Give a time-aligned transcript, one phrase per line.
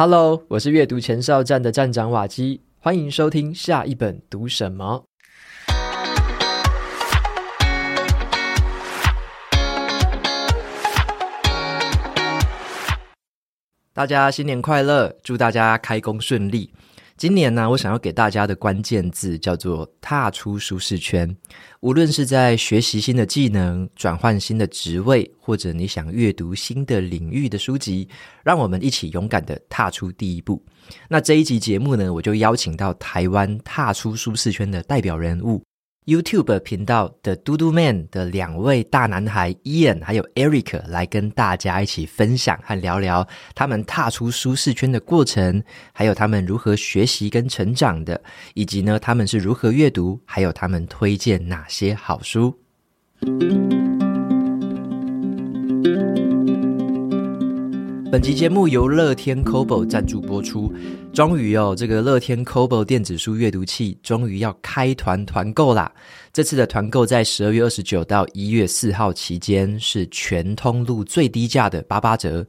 [0.00, 5.04] Hello，我是阅读前哨站的站长瓦基，欢迎收听下一本读什么。
[13.92, 16.72] 大家新年快乐，祝大家开工顺利。
[17.18, 21.36] 今年呢，我想要给大家的关键字叫做踏出舒适圈。
[21.80, 28.08] 无论是在学习新的技能、转换新的职位，或者你想阅读新的领域的书籍，
[28.44, 30.64] 让我们一起勇敢地踏出第一步。
[31.08, 35.60] 那这一集节目呢，我就邀请到台湾踏出舒适圈的代表人物。
[36.08, 45.62] YouTube 频道的嘟嘟 Man 的两位大男孩 Ian 还有 Eric 来跟大家一起分享和聊聊他们踏出舒适圈的过程，
[45.92, 48.18] 还有他们如何学习跟成长的，
[48.54, 52.58] 以及呢他们是如何阅读，还有他们推荐哪些好书。
[58.10, 60.72] 本集节目由乐天 Kobo 赞助播出。
[61.12, 65.92] 终于哦，这个乐天 Kobo 电子书阅读器终于要开团团购啦！
[66.32, 72.46] 这次的团购在十二月二十九到一月四号期间是全通路最低价的八八折。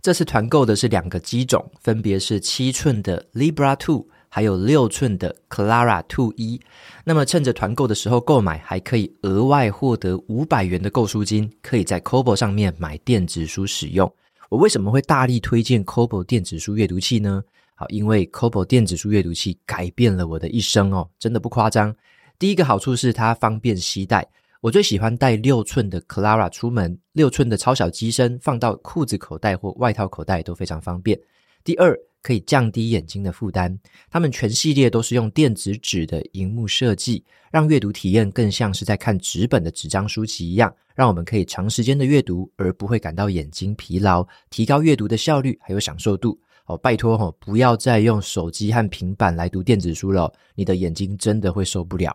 [0.00, 6.58] 这次团购的是两个机种，分别是七寸的 Libra Two，还有六寸的 Clara Two 一。
[7.04, 14.10] 那么趁着团购的时候购买，还可以额外获得五百元的购书金，可以在 Kobo 上面买电子书使用。
[14.52, 17.42] 我为什么会大力推荐 Kobo 电子书阅读器呢？
[17.74, 21.96] 好，因为 Kobo 电子书阅读器改变了我的一生哦，真的不夸张。
[22.38, 24.28] 第一个好处是它方便携带，
[24.60, 31.18] 我最喜欢带六寸的 Clara 出门，六寸的超小机身放到裤子口袋或外套口袋都非常方便。
[31.64, 33.76] 第二，可以降低眼睛的负担，
[34.10, 40.74] 它们全系列都是用电子纸的荧幕设计，让阅读体验更像是在看纸本的纸张书籍一样。
[40.94, 46.38] 让我们可以长时间的阅读，而不会感到眼睛疲劳，提高阅读的效率还有享受度。
[46.66, 52.14] 哦，拜托哦，不要再用手机和平板来读电子书了，你的眼睛真的会受不了。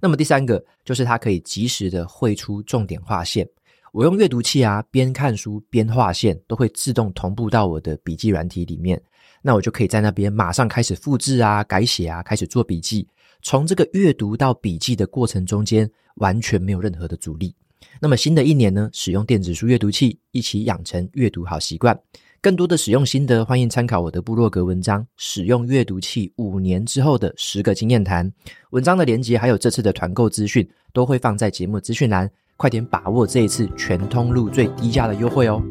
[0.00, 3.46] 那么第三个就是它可以及时的绘出重点划线。
[3.92, 9.00] 我用阅读器啊，边看书边画线，都会自动同步到我的笔记软体里面。
[9.46, 13.06] 那我就可以在那边马上开始复制啊、改写啊，开始做笔记。
[13.42, 17.54] 从这个阅读到笔记的过程中间，完全没有任何的阻力。
[18.00, 21.94] 那么新的一年呢，使用电子书阅读器，一起养成阅读好习惯。
[22.40, 25.06] 更多的使用心得，欢迎参考我的部落格文章。
[25.18, 28.32] 使用阅读器五年之后的十个经验谈。
[28.70, 32.30] 文章的连接还有这次的团购资讯，都会放在节目资讯栏。
[32.56, 35.62] 快点把握这一次全通路最低价的优惠哦！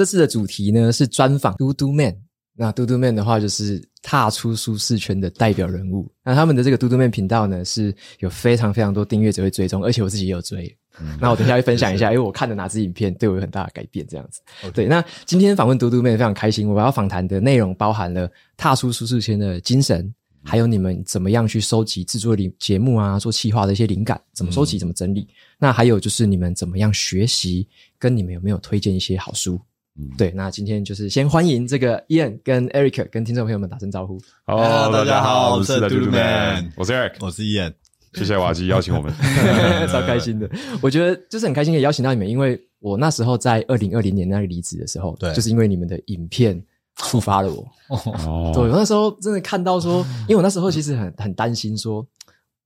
[0.00, 2.16] 这次的主题呢是专访嘟嘟 Man。
[2.56, 6.10] 那嘟嘟 Man 的话，就是踏出舒适圈的代表人物。
[6.24, 10.74] 那他们的这个嘟嘟 Man 频道呢，是有非常非常多订阅者会追踪，而且我自己也有追。
[11.00, 14.40] 嗯、那我等一下会分享一下， 因为我看的哪支影片对我有很大的改变，这样子。
[14.72, 16.66] 对，那今天访问嘟嘟 Man 非常开心。
[16.66, 25.20] 我要访谈的内容包含了踏出舒适圈的精神，还有你们怎么样去收集制作节目啊，做企划的一些灵感，怎么收集，怎么整理。
[25.20, 27.68] 嗯、那还有就是你们怎么样学习，
[27.98, 29.60] 跟你们有没有推荐一些好书？
[29.98, 34.18] 嗯，对，那今天就是先欢迎这个 Ian 跟 Eric 跟听众朋友们打声招呼。
[34.44, 37.72] 好，Hello, 大家好，我是嘟嘟 Man，我是 Eric，我是 Ian，
[38.14, 39.12] 谢谢瓦基邀请我们，
[39.90, 40.48] 超开心的。
[40.80, 46.62] 我觉得就是很开心可以邀请到你们，因为我那时候在二零二零年那里离职的时候，对，就是因为你们的影片
[46.96, 47.66] 触发了我。
[47.88, 52.06] 哦，对，我那时候真的看到说，因为我那时候其实很很担心说。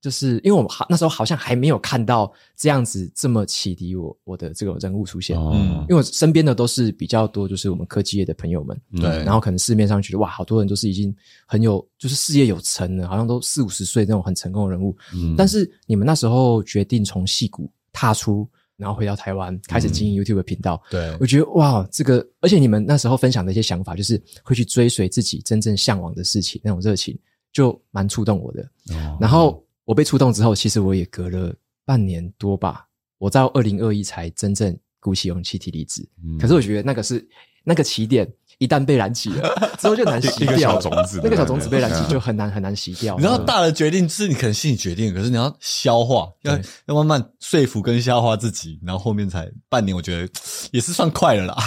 [0.05, 11.11] 就是因为我们好那时候好像还没有看到这样子这么启迪我我的这个人物出现，嗯，因为我身边的都是比较多，就是我们科技业的朋友们，对，然后可能市面上觉得哇，好多人都是已经
[11.47, 27.17] 很有就是事业有成了，好像都四五十岁那种很成功的人物，嗯，但是你们那时候决定从戏骨踏出，然后回到台湾开始经营 YouTube 频道，嗯，对，我觉得哇，这个而且你们那时候分享的一些想法，就是会去追随自己真正向往的事情，那种热情
[27.51, 28.61] 就蛮触动我的，
[28.93, 29.59] 哦，然后。
[29.85, 32.85] 我被触动之后，其实我也隔了半年多吧，
[33.17, 36.07] 我在二零二一才真正鼓起勇气提离职。
[36.23, 37.25] 嗯，可是我觉得那个是
[37.63, 38.29] 那个起点。
[38.57, 40.45] 一旦被燃起了，之后就难洗掉。
[40.45, 43.17] 那个小种子，那个小种子被燃起就很难很难洗掉。
[43.17, 50.29] 然后，大的决定是你可能心里决定，可是你要消化，要要慢慢说服跟消化自己，然后后面才半年，我觉得
[50.71, 51.57] 也是算快了啦。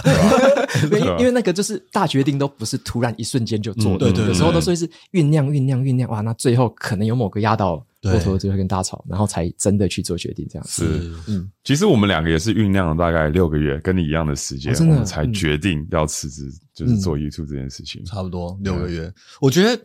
[0.85, 4.75] 因为因为那个就是大决定都不是突然一瞬间就做的，对对，有时候都是
[5.13, 10.85] 酝酿酝酿酝酿，哇，那最后可能有某个压倒骆驼最后一根大吵，然后才真的去做决定，这样子。
[10.85, 16.51] 是，嗯，其实我们两个也是酝酿了大概六个月，跟你一样的时间，我们才决定要辞职。
[16.79, 19.13] 就是做 YouTube 这件事情，差不多六个月。
[19.41, 19.77] 我觉得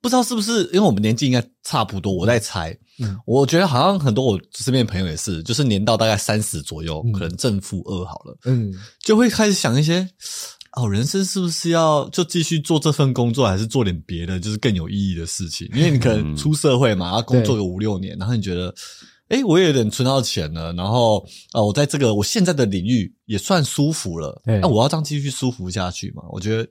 [0.00, 2.74] 不知道是不是因为我们年纪应该差不多，我在猜。
[2.98, 10.08] 嗯，我觉得好像很多我身边的朋友也是，就是年到大概三十左右，可能正负二好了，嗯，就会开始想一些
[10.72, 15.68] 哦，人生是不是要就继续做这份工作，还是做点别的，就是更有意义的事情？
[15.74, 18.74] 因为你可能出社会嘛，要工作个五六年，然后你觉得，
[19.28, 21.18] 诶，我也有点存到钱了，然后
[21.52, 26.22] 啊，我在这个我现在的领域也算舒服了，那我要这样继续舒服下去嘛？
[26.30, 26.62] 我觉得，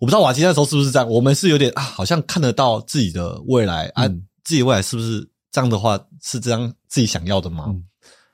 [0.00, 4.08] 我不知道瓦基那时候是不是这样，我们是有点啊，好像看得到自己的未来啊，
[4.42, 5.20] 自己未来是不是
[5.52, 7.72] 这样的话，是这样自己想要的吗？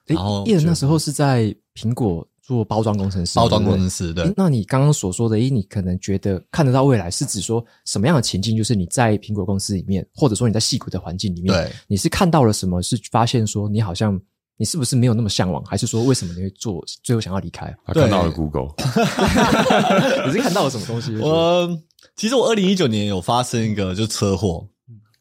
[0.07, 2.27] 然后叶那时候是在苹果。
[2.51, 4.35] 做包装工程师，包装工程师对，对。
[4.37, 8.57] 那你刚刚所说的，诶，你可能觉得看得到未来，是指说什么样的情境？
[8.57, 12.83] 就是你在苹果公司里面，或者说你在矽谷的环境里面，对，你是看到了什么？
[12.83, 14.21] 是发现说你好像
[14.57, 15.65] 你是不是没有那么向往？
[15.65, 16.85] 还是说为什么你会做？
[17.05, 17.73] 最后想要离开？
[17.87, 18.75] 他看到了 Google，
[20.27, 21.17] 你是看到了什么东西？
[21.19, 21.69] 我
[22.17, 24.67] 其实我二零一九年有发生一个就是车祸，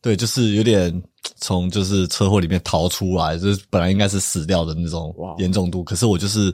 [0.02, 1.00] 对，就是有点
[1.38, 6.52] 从就是车祸里面逃出来，就是本来应该是死掉的那种严重度，可是我就是。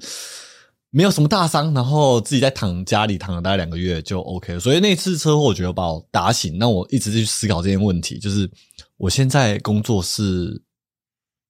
[0.96, 4.62] 没有什么大伤，然后自己在躺家里躺了大概两个月就 OK 了。
[4.62, 8.50] 所以那次车祸，我觉得把我打醒，让我一直去思考这件问题，就是
[8.96, 10.58] 我现在工作是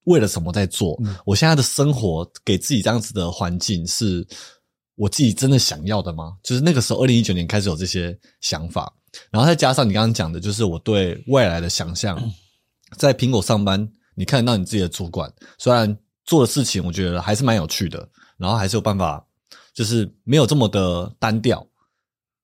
[0.06, 1.00] 为了什么在做？
[1.04, 4.28] 嗯、我现在的生活给自己这样子的环境，是
[4.96, 6.34] 我自己真的想要的吗？
[6.42, 8.92] 就是那个时候，二零一九年开始有这些想法，
[9.30, 12.20] 然后再加上你刚刚讲的，就是我对未来的想象，
[12.98, 19.24] 在苹果上班，你看得到你自己的主管，虽然做的事情我觉得还是蛮有趣的，然后还是有办法。
[19.76, 21.68] 就是没有这么的单调，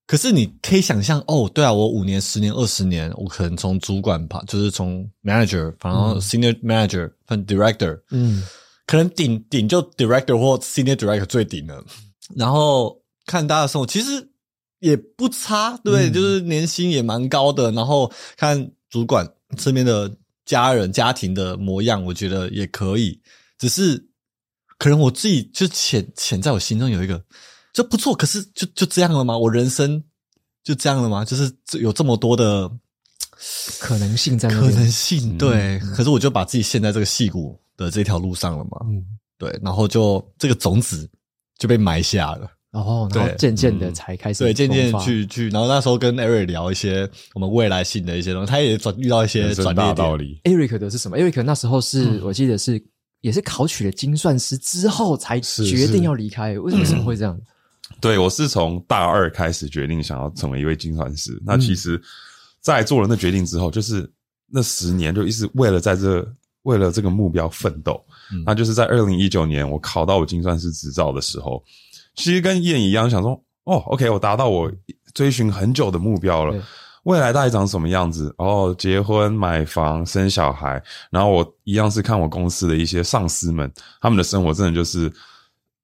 [0.06, 8.44] 可是你可以想象哦，对啊，我五年、十年、二十年，我可能从主管爬，就是从 manager，然后 senior manager，分 director，嗯，
[8.86, 11.82] 可能顶顶就 director 或 senior director 最顶了。
[12.36, 14.30] 然后看大家的生活，其实
[14.80, 17.72] 也不差，对，嗯、就是年薪也蛮高的。
[17.72, 19.26] 然后看主管
[19.58, 20.14] 身边的
[20.44, 23.18] 家人、家庭的模样，我觉得也可以，
[23.58, 24.11] 只是。
[24.82, 27.24] 可能我自己就潜潜在我心中有一个，
[27.72, 28.16] 就不错。
[28.16, 29.38] 可是就就这样了吗？
[29.38, 30.04] 我人生
[30.64, 31.24] 就这样了吗？
[31.24, 32.68] 就是有这么多的
[33.80, 35.78] 可能性在那，可能性对。
[35.84, 38.80] 嗯、可是我就把自己陷在这个戏骨的这条路上了嘛。
[38.86, 39.06] 嗯，
[39.38, 39.56] 对。
[39.62, 41.08] 然后就这个种子
[41.60, 42.50] 就被埋下了。
[42.72, 45.48] 然后，然后渐渐的才开始对，渐渐去去。
[45.50, 50.42] 然后那时候跟 Eric 聊一些我们未来性的一些东西，他也转遇到一些转捩道理。
[50.46, 52.84] Eric 的是什么？Eric 那时候是、嗯、我记得是。
[53.22, 57.40] 也是考取了精算师之后才决定要离开，为什么会这样？
[58.00, 61.40] 对，我是从大二开始决定想要成为一位精算师。
[61.46, 62.02] 那其实，
[62.60, 64.10] 在做了那决定之后，就是
[64.48, 66.28] 那十年就一直为了在这
[66.64, 68.04] 为了这个目标奋斗。
[68.46, 71.62] 那就是在二零一九年我考到我精算师执照的时候，
[72.16, 73.32] 其实跟燕一样，想说
[73.66, 74.72] 哦，OK，我达到我
[75.14, 76.64] 追寻很久的目标了。
[77.04, 78.34] 未来大概长什么样子？
[78.38, 85.12] 哦，结婚、买房、生小孩，然后我一样是看我公司的一些上司们，他们的生活真的就是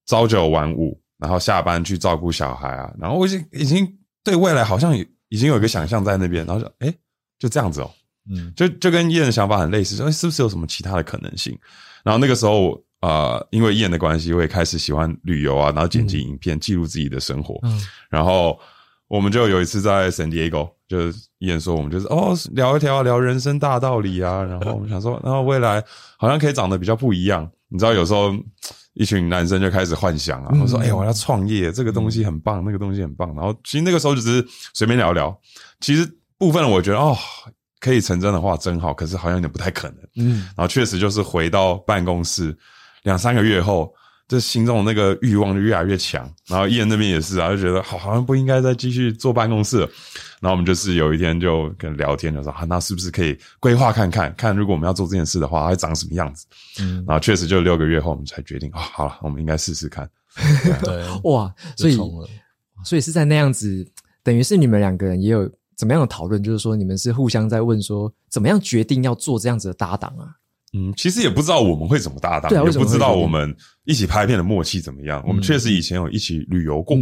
[0.05, 2.93] 朝九晚五，然后下班去照顾小孩啊。
[2.99, 4.95] 然后我已经已经对未来好像
[5.29, 6.93] 已经有一个想象在那边，然后就诶
[7.39, 7.89] 就这样子哦，
[8.29, 11.57] 嗯，就就跟伊恩的想法很类似，说是不是有什么其他的可能性？
[12.03, 18.59] 然后那个时候，呃，因为伊恩的关系，我也开始喜欢旅游啊，然后剪辑影片，记录自己的生活，嗯，然后。
[19.07, 25.81] 我们就有一次在 San Diego，就是演说，我们就是哦聊一聊聊人生大道理啊，然后我们想说， 然后未来
[26.17, 27.49] 好像可以长得比较不一样。
[27.69, 28.33] 你知道，有时候
[28.93, 33.33] 一群男生就开始幻想啊，我说，哎、欸，我要创业，这个东西很棒，那个东西很棒。
[33.35, 35.37] 然后其实那个时候就只是随便聊聊。
[35.79, 36.05] 其实
[36.37, 37.15] 部分我觉得哦，
[37.79, 39.97] 可以成真的话真好，可是好像有点不太可能。
[40.17, 42.57] 嗯，然后确实就是回到办公室
[43.03, 43.93] 两三个月后。
[44.27, 49.89] 这心中的那个欲望就越来越强，然后伊人那边也是啊，就觉得好好像不应该再继续坐办公室了。
[50.39, 56.45] 然后我们就是有一天就跟聊天的时候，啊，那是不是可以规划看看，看如果我们要做这件事的话，它会长什么样子？
[56.81, 60.07] 嗯，然后确实就六个月后，我们才决定啊，好了，我们应该试试看。
[60.83, 61.97] 对，哇，所以
[62.83, 63.87] 所以是在那样子，
[64.23, 66.43] 等于是你们两个人也有怎么样的讨论？
[66.43, 70.35] 就是说，你们是互相在问说，怎么样决定要做这样子的搭档啊？
[70.73, 73.55] 嗯，其实也不知道我们会怎么搭档，啊、也不知道我们
[73.87, 75.21] 一起拍片的默契怎么样。
[75.21, 76.97] 嗯、我们确实以前有一起旅游过，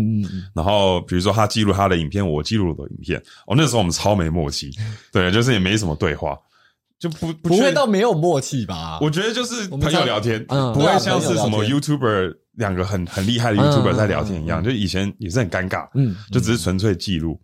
[0.54, 3.20] 然后比如说他记录他的影片，我记录我的影片。
[3.48, 4.70] 哦，那时候我们超没默契，
[5.12, 6.38] 对，就是也没什么对话，
[7.00, 9.00] 就不不，不会到没有默契吧？
[9.02, 17.42] 我觉得就是朋友聊天，不会像是什么 YouTuber 两个很很厉害的 YouTuber 在聊天一样，嗯、就以前也是很尴尬，嗯，就只是纯粹记录。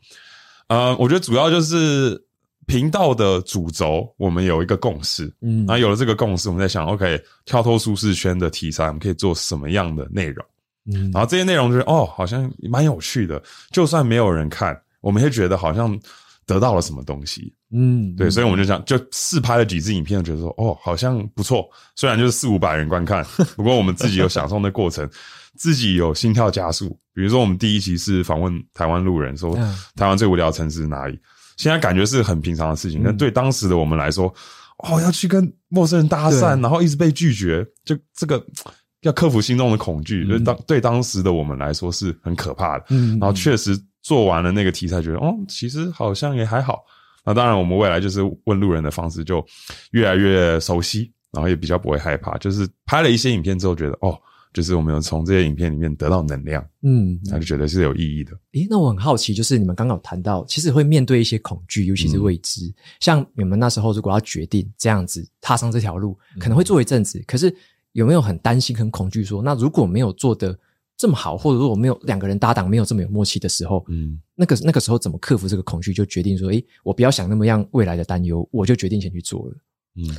[0.69, 2.27] 呃，我觉得主要就是。
[2.71, 10.45] 频道的主轴，我们有一个共识，嗯，然后有了这个共识，我们在想，OK，跳脱舒适圈的题材，我们可以做什么样的内容？
[10.85, 15.99] 嗯，然后这些内容就是，哦，好像蛮有趣的，就算没有人看，我们会觉得好像
[16.45, 23.23] 得到了什么东西，嗯，对，所以我们就想，就试拍了几支影片，觉得说，哦，好像不错，虽然就是四五百人观看，
[23.55, 25.07] 不过我们自己有享受那过程，
[25.55, 26.97] 自己有心跳加速。
[27.13, 29.53] 比如说，我们第一期是访问台湾路人，说
[29.95, 31.19] 台湾最无聊的城市是哪里？
[31.61, 34.33] 现在感觉是很平常的事情，但对当时的我们来说，
[34.79, 38.43] 哦，要去跟陌生人搭讪，然后一直被拒绝，就这个
[39.01, 42.85] 要克服心中的恐惧，就当对当时的我们来说是很可怕的。
[42.89, 46.79] 嗯，然后确实做完了那个题材，觉得哦，其实好像也还好。
[47.23, 49.45] 那当然，我们未来就是问路人的方式就
[49.91, 52.35] 越来越熟悉，然后也比较不会害怕。
[52.39, 54.19] 就是拍了一些影片之后，觉得哦，
[54.53, 58.31] 就是我们有从这些影片里面得到能量，嗯，那就觉得是有意义的。
[58.53, 62.65] 诶，那我很好奇，就是你们刚刚有谈到，其实会面对一些恐惧，尤其是未知。
[62.67, 67.19] 嗯、像你们那时候如果要决定这样子踏上这条路，可能会做一阵子。
[67.19, 67.55] 嗯、可是
[67.93, 69.23] 有没有很担心、很恐惧？
[69.23, 70.57] 说那如果没有做的
[70.97, 74.19] 这么好，或者如果没有两个人搭档没有这么有默契的时候，嗯。
[74.35, 75.93] 那个那个时候怎么克服这个恐惧？
[75.93, 79.55] 就决定说，诶，我不要想那么样未来的担忧，我就决定先去做了。
[79.97, 80.15] 嗯，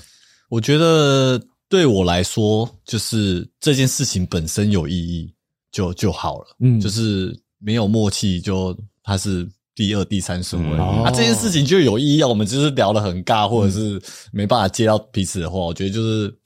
[0.49, 1.43] 我觉得
[1.73, 5.33] 对我来说，就是这件事情本身有意义
[5.71, 6.57] 就就好了。
[6.61, 10.77] 嗯，就是没有默契，就它是第二、第三顺位。
[10.77, 13.99] 嗯、啊，这件事情就有意义，我们就是聊得很尬，或者是
[14.33, 16.37] 没办法接到彼此的话，我觉得就是。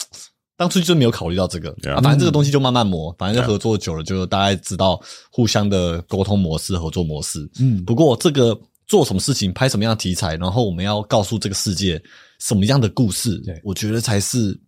[0.59, 1.97] 当初就没有考虑到这个，Yeah.
[1.97, 4.99] 啊，反正这个东西就慢慢磨，反正就合作久了，就大概知道
[5.31, 7.47] 互相的沟通模式、合作模式。
[7.61, 12.03] 嗯，不过这个做什么事情、拍什么样的题材，然后我们要告诉这个世界
[12.39, 14.59] 什么样的故事，对我觉得才是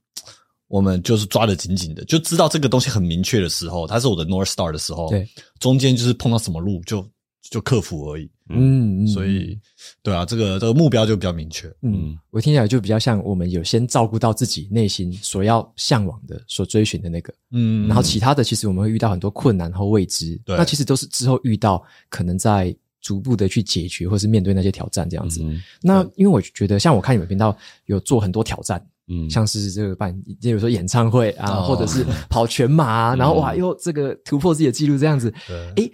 [0.69, 7.05] 我们就是抓得紧紧的，就知道这个东西很明确的时候，它是我的 North Star 的时候，对，中间就是碰到什么路就。
[7.51, 9.59] 就克服而已，嗯，所以，
[10.03, 25.43] 对啊，这个这个目标就比较明确，嗯，我听起来就比较像我们有先照顾到自己内心所要向往的、所追寻的那个，嗯，然后其他的其实我们会遇到很多困难和未知，对，那其实都是之后遇到，可能在逐步的去解决或是面对那些挑战这样子。
[25.81, 27.57] 那因为我觉得，像我看你们频道
[27.87, 35.33] 有做很多挑战，嗯，像是这个办，比如说演唱会啊，或者是跑全马啊，然后哇，又这个突破自己的记录这样子，
[35.77, 35.91] 诶。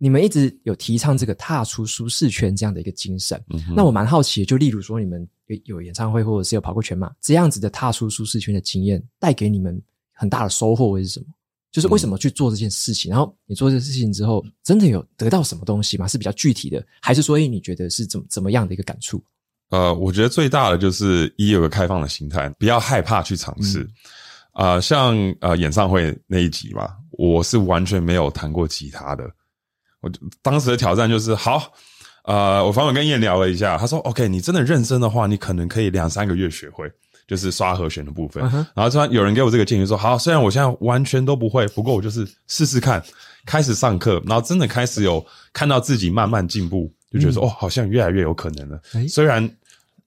[0.00, 5.28] 你们一直有提倡这个踏出舒适圈这样的一个精神，嗯、那我蛮好奇，就例如说你们
[5.64, 9.76] 有演唱会或者是有跑过全马这样子的踏出舒适圈的经验，带给你们
[10.12, 11.26] 很大的收获会是什么？
[11.72, 13.10] 就是为什么去做这件事情？
[13.10, 16.06] 嗯、然后你做这件事情之后，真的有得到什么东西吗？
[16.06, 19.20] 是比较具体的，还是说你觉得是怎么怎么样的一个感触？
[19.70, 23.82] 呃，我觉得最大的就是一有个开放的心态，不要害怕去尝试。
[24.52, 29.24] 啊、嗯呃，像呃演唱会那一集嘛，我是完全没有弹过吉他的。
[30.00, 30.10] 我
[30.42, 31.72] 当时的挑战就是好，
[32.24, 36.90] 呃，我反问跟燕聊了一下，他说：“OK，你真的认真的话，你可能可以两三个月学会，
[37.26, 38.42] 就是刷和弦的部分。
[38.44, 38.64] Uh.
[38.74, 43.02] 然后突然有人给我这个建议说：“好，虽然我现在完全都不会，不过我就是试试看，
[43.44, 48.80] 开始上课，然后真的开始有看到自己慢慢进步，就觉得说、嗯、哦，好像越来越有可能了。
[48.92, 49.48] 欸、虽然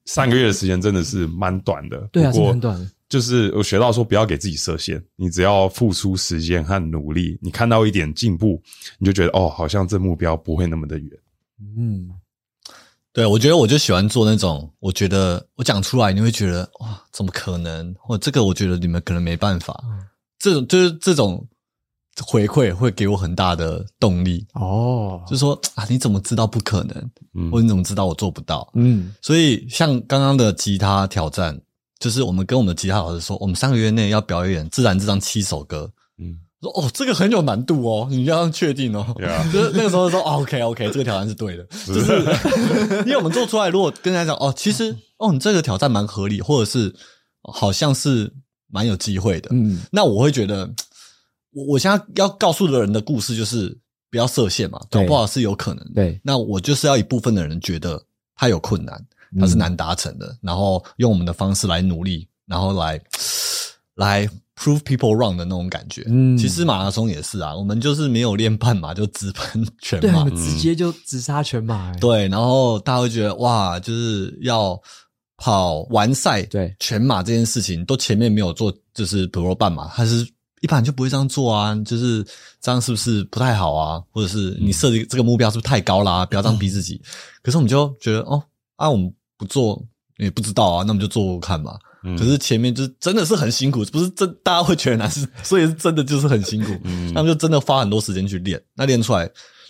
[0.06, 2.90] 三个月的时间真的是蛮短的，对啊，不过是蛮短的。
[3.10, 8.62] 就是我学到说，不要给自己设限，你只要付出时间和努力，你看到一点进步，
[8.98, 11.12] 你就觉得哦，好像这目标不会那么的远。
[11.78, 12.10] 嗯，
[13.12, 17.94] 对，我觉得我就喜欢做那种，我觉得我讲出来你会觉得哇，怎么可能？
[18.00, 19.78] 或者这个我觉得你们可能没办法。
[19.84, 20.08] 嗯、
[20.40, 21.46] 这种就是这种
[22.26, 27.12] 回馈会给我很大的动力哦，就是说啊，你怎么知道不可能？
[27.36, 28.70] 嗯，或者你怎么知道我做不到？
[28.76, 31.60] 嗯，所以像刚刚的吉他挑战。
[32.00, 35.88] 就是我们跟我们的吉他老师说，我们三个月内要表演《自然》这张七首歌。
[36.18, 39.06] 嗯，说哦，这个很有难度哦，你要确定哦。
[39.16, 41.64] 对啊， 就是那个时候说，OK OK，这个挑战是对的。
[41.86, 42.18] 就是
[43.06, 46.92] 因为我们做出来，如果跟大家讲哦，其实哦，你这个挑战蛮合理，或者是
[47.44, 48.34] 好像是
[48.68, 49.50] 蛮有机会的。
[49.52, 50.68] 嗯，那我会觉得，
[51.54, 53.78] 我我现在要告诉的人的故事就是
[54.10, 55.86] 不要设限嘛，搞不好是有可能。
[55.94, 58.04] 对，那我就是要一部分的人觉得
[58.36, 59.04] 他有困难。
[59.40, 63.00] 他是难达成的，嗯、然后用我们的方式来努力，然后来
[63.96, 64.28] 来
[64.58, 66.04] prove people wrong 的那种感觉。
[66.08, 72.00] 嗯，其实马拉松也是啊，我们就是没有练半马就直奔全马，对，直接就直杀全马、欸。
[72.02, 74.78] 对，然后大家会觉得哇，就是要
[75.38, 80.28] 跑完赛，对，全马这件事情都前面没有做，就是比如说半马，他是
[80.62, 82.26] 一般人就不会这样做啊，就是
[82.62, 84.02] 这样是不是不太好啊？
[84.12, 86.26] 或者是你设计这个目标是不是太高啦、啊？
[86.26, 86.96] 不要这样逼自己。
[87.04, 87.10] 嗯、
[87.44, 88.42] 可是我们就觉得哦，
[88.78, 89.14] 啊，我们。
[89.42, 89.84] 不做
[90.18, 91.80] 也不知道啊，那我们就做做看吧。
[92.04, 96.72] 嗯、可是前面就真的是很辛苦，不是真大家会觉得难，是 所以是真的就是很辛苦。
[96.84, 99.28] 嗯，那么就真的花很多时间去练，那练出来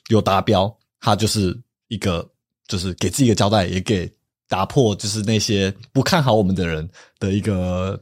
[0.09, 0.69] 有达标，
[0.99, 1.57] 它就是
[1.87, 2.29] 一个
[2.67, 4.11] 就是给自己一个交代，也给
[4.49, 6.85] 打破就是那些不看好我们的人
[7.17, 7.97] 的一个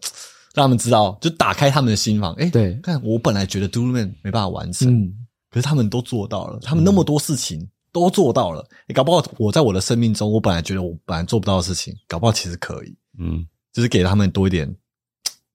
[0.53, 2.33] 让他们知道，就打开他们的心房。
[2.33, 5.13] 哎、欸，对，看我本来觉得 Doodleman 没办法完成，嗯、
[5.49, 7.59] 可是他们都做到了，他们那么多事情。
[7.59, 14.71] 嗯都做到了，欸，搞不好我在我的生命中，我本来觉得我本来做不到的事情，搞不好其实可以，嗯，就是给他们多一点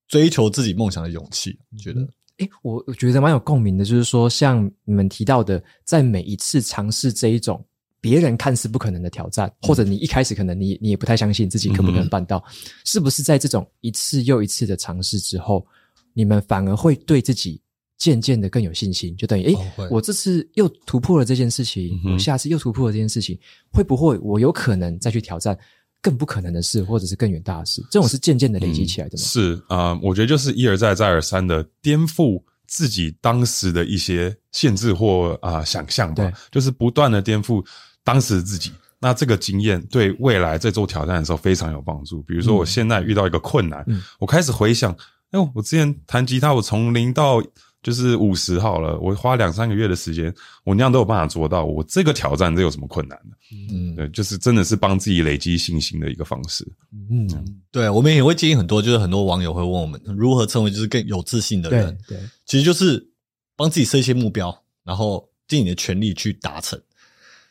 [0.09, 2.01] 追求自己梦想的勇气，你觉得
[2.39, 7.65] 诶，我我觉得蛮有共鸣的，就是说，像你们提到的，在每一次尝试这一种
[8.05, 12.53] 别人看似不可能的挑战，或者你一开始可能你你也不太相信自己可不可能办到，嗯、
[12.85, 15.67] 是不是在这种一次又一次的尝试之后，
[16.13, 17.59] 你们反而会对自己
[17.97, 19.17] 渐渐的更有信心？
[19.17, 23.39] 就等于，诶，哦、我这次又突破了这件事情，嗯、我下次又突破了这件事情，
[23.73, 25.59] 会不会我有可能再去挑战？
[26.03, 29.25] 更不可能的事，或者是更远大的事，这种是渐渐的累积起来的吗？
[29.25, 37.65] 嗯、是啊、呃，我觉得就是一而再、再而三的颠覆自己当时的一些限制或啊、呃、想象吧，对就是不断的颠覆
[38.05, 38.71] 当时的自己。
[39.01, 42.23] 那这个经验对未来在做挑战的时候非常有帮助。
[42.23, 44.93] 比如说，我现在遇到一个困难，嗯、我开始回想，
[45.31, 47.43] 哎呦，我之前弹吉他，我从零到。
[47.85, 50.35] 就是五十好了，我花两三个月的时间，
[50.65, 51.67] 我那样都有办法做到。
[51.67, 53.37] 我这个挑战，这有什么困难的？
[53.71, 56.67] 嗯，对，就是真的是帮自己累积信心的一个方式。
[57.11, 57.29] 嗯，
[57.71, 61.95] 对，我们也会建议很多，就是很多网友会问我们如何成为就是更有自信的人。
[62.09, 63.07] 对，对其实就是
[63.55, 66.81] 帮自己设一些目标，然后尽你的全力去达成。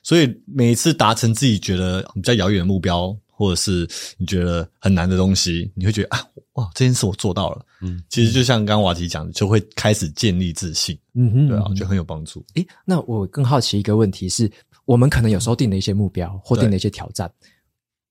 [0.03, 3.17] 所以每一次达成自己觉得比较遥远的目标。
[3.35, 7.65] 或者是你觉得很难的东西，你会觉得啊，哇，这件事我做到了。
[7.81, 10.97] 嗯，其实就像刚刚瓦提讲的，就会开始建立自信。
[11.15, 12.45] 嗯哼，对啊，就很有帮助。
[12.53, 14.49] 诶，那我更好奇一个问题是，
[14.85, 17.49] 我们可能有时候定了一些目标或定了一些挑战，对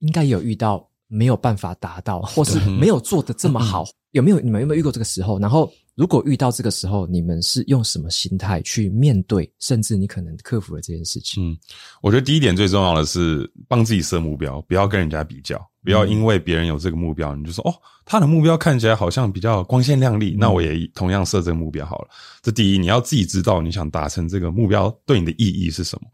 [0.00, 4.40] 应该有遇到没有办法达到，或是没有做的这么好，有没有？
[4.40, 5.38] 你们有没有遇过这个时候？
[5.38, 5.72] 然后。
[5.94, 9.50] 如果遇到这个时候，你们是用什么心态去面对？
[9.58, 11.44] 甚至你可能克服了这件事情。
[11.44, 11.56] 嗯，
[12.00, 17.74] 我觉得第一点最重要的是帮自己设目标，不要跟人家比较，不要因为别人有这个目标，你就说哦，
[18.06, 22.08] 他的目标看起来好像比较光鲜亮丽，那我也同样设这个目标好了。
[22.40, 26.08] 这第一，你要自己知道你想达成这个目标对你的意义是什么。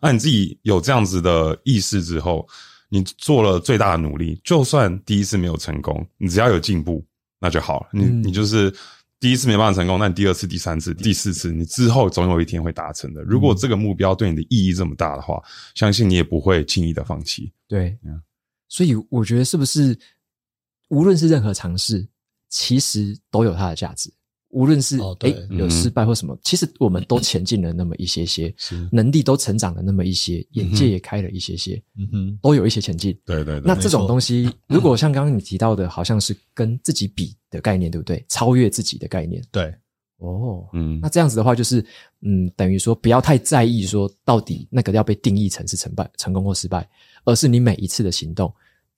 [0.00, 2.46] 那你自己有这样子的意识之后，
[2.88, 7.04] 你做了最大的努力，就算第一次没有成功，你只要有进步，
[7.40, 7.88] 那就好了。
[7.92, 8.72] 你你就是。
[9.24, 13.22] 第一次没办法成功，那你第二次、第三次、第四次，你之后总有一天会达成的。
[13.22, 15.42] 如果这个目标对你的意义这么大的话，
[15.74, 17.50] 相信你也不会轻易的放弃。
[17.66, 17.98] 对，
[18.68, 19.98] 所以我觉得是不是，
[20.90, 22.06] 无论是任何尝试，
[22.50, 24.12] 其实都有它的价值。
[24.54, 28.54] 无论是哎有失败或什么，其实我们都前进了那么一些些，
[28.90, 33.12] 能力都成长了那么一些，眼界也开了一些些，嗯哼，都有一些前进。
[33.26, 33.62] 对对对。
[33.64, 38.24] 那这种东西， 如果像刚刚你提到的，好像是跟自己比的概念，对不对？
[38.28, 39.42] 超越自己的概念。
[39.50, 39.74] 对。
[40.18, 41.84] 哦，嗯，那这样子的话，就是
[42.22, 46.88] 嗯，等于说不要太在意说到底那个要被定义成是成败、成功或失败，
[47.24, 48.50] 而是你每一次的行动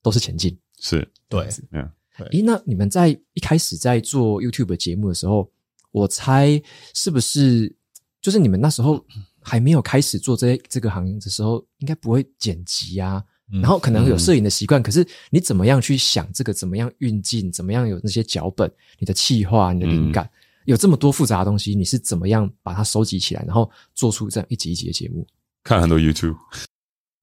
[0.03, 0.57] 都是前进。
[0.79, 1.91] 是，对，嗯。
[2.31, 5.51] 诶，那你们在一开始在做 YouTube 节目的时候，
[5.93, 6.61] 我猜
[6.95, 7.75] 是不是
[8.21, 9.05] 就是你们那时候
[9.41, 13.23] 还没有开始做这这个行业的时候，应该不会剪辑啊，
[13.63, 20.29] 然后可能有摄影的习惯，可是你怎么样去想这个，怎么样运镜，怎么样有那些脚本，你的企划，你的灵感，
[20.65, 25.27] 有这么多复杂的东西，你是怎么样把它收集起来，然后做出这样一集一集的节目？
[25.63, 26.37] 看很多 YouTube。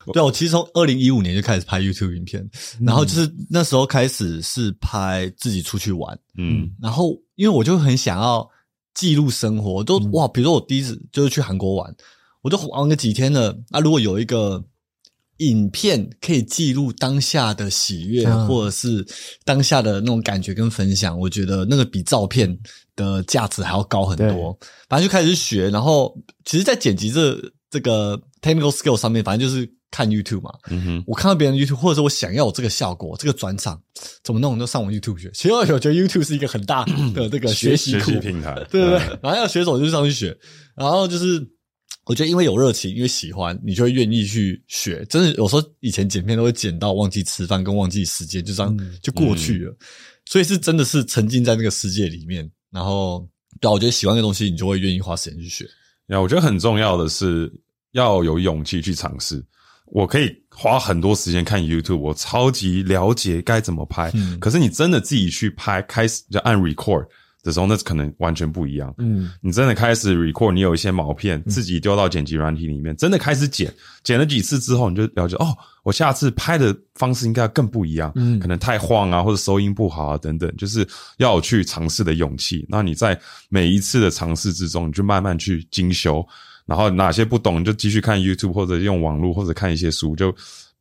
[0.11, 2.49] 对，我其实从二零一五年就开始拍 YouTube 影片，
[2.81, 8.49] 然后就是那时候开始是拍自己出去玩，嗯，然后因为我就很想要
[8.93, 11.95] 记录生活，都哇，比如说我第一次就是去韩国玩，
[12.41, 14.63] 我就玩个几天了，啊，如果有一个
[15.37, 19.05] 影片可以记录当下的喜悦，或者是
[19.43, 22.55] 当下的那种感觉跟分享，我觉得那个比照片
[22.95, 24.57] 的价值还要高很多。
[24.87, 27.35] 反正就开始学，然后其实，在剪辑这
[27.71, 29.67] 这个 technical skill 上面，反正就是。
[29.95, 33.79] 看 YouTube 嘛，嗯哼，我看到别人 YouTube，或者说我想要有这个效果，这个转场
[34.23, 35.29] 怎么弄，就上网 YouTube 学。
[35.35, 39.19] 其实我觉得 YouTube 是一个很大的 这个学习库平台，对对对。
[39.21, 40.35] 然后要学什么就上去学，
[40.75, 41.47] 然后就是
[42.07, 45.05] 我觉得因为有热情，因为喜欢，你就会愿意去学。
[45.07, 49.77] 真的有时候以前剪片都会剪到忘记吃饭跟忘记时间，就这样就过去了。
[50.25, 52.49] 所以是真的是沉浸在那个世界里面。
[52.71, 53.29] 然后
[53.61, 55.69] 对啊，我觉得喜欢的东西，你就会愿意花时间去学。
[56.07, 57.53] 呀，我觉得很重要的是
[57.93, 59.43] 要有勇气去尝试。
[59.87, 64.09] 我可以花很多时间看 YouTube，我超级了解该怎么拍。
[64.15, 67.05] 嗯，可是你真的自己去拍，开始就按 record
[67.43, 68.91] 的时候，那可能完全不一样。
[68.97, 73.71] 嗯，你真的开始 record，你有一些毛片，自己丢到剪辑软体里面，真的开始剪，
[74.03, 78.11] 剪了几次之后，你就了解哦，我下次拍的方式应该更不一样。
[78.15, 82.65] 嗯，可能太晃啊，或者收音不好啊，等等，就是要有去尝试的勇气。
[82.67, 86.25] 那你在每一次的尝试之中，你就慢慢去精修。
[86.65, 90.33] 然后哪些不懂，就继续看 YouTube 或者用网络或者看一些书，就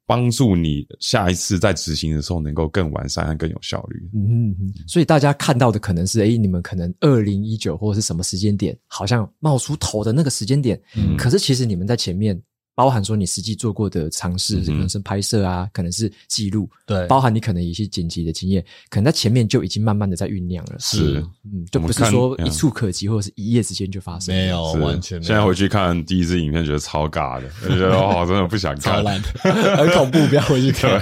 [0.07, 4.03] 帮助你下一次在执行的时候能够更完善和更有效率。
[4.15, 10.81] 嗯嗯，所以大家看到的可能是，哎，你们可能二零一九或者是什么时间点，好像冒出头的那个时间点。
[10.97, 12.41] 嗯，可是其实你们在前面
[12.75, 20.77] 包含说你实际做过的尝试，可能是拍摄啊，可能是记录，对，包含你可能一些剪辑的经验，可能在前面就已经慢慢的在酝酿了。
[20.79, 24.35] 是，嗯，就不是说一触可及，或者是一夜之间就发生。
[24.35, 25.27] 没有，完全没有。
[25.27, 29.21] 现在回去看第一支影片，觉得超尬的， 我觉得哦，真的不想看，超烂，
[29.77, 31.01] 很恐怖，不要回去看。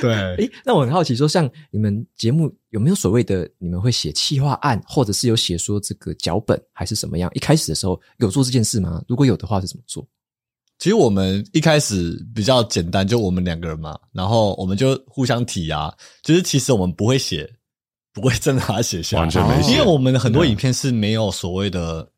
[0.00, 7.30] 对，诶，那我很好奇，说像你们节目有没有所谓的，你们会写企划案，或者是有写说这个脚本，还是什么样？
[7.34, 9.02] 一开始的时候有做这件事吗？
[9.06, 10.06] 如果有的话，是怎么做？
[10.78, 15.92] 其实我们一开始比较简单，就我们两个人嘛，然后我们就互相提啊。
[16.22, 17.50] 就是其实我们不会写，
[18.12, 19.72] 不会真的把它写下来，完全没写。
[19.72, 22.08] 因为我们很多影片是没有所谓的，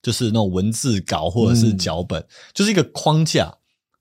[0.00, 3.52] 就是那种文字稿或者是脚本，嗯、就是一个框架。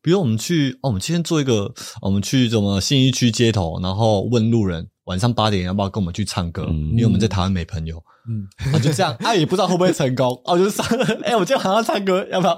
[0.03, 8.03] 比如我们去，哦，我们今天做一个，我们去什么信义区街头，然后问路人晚上八点要不要跟我们去唱歌，嗯、因为我们在台湾没朋友。
[8.29, 10.85] 嗯，啊， 就这样，啊，也不知道会不会成功，哦，就是上，
[11.23, 12.55] 哎、欸，我今天好像唱歌，要不要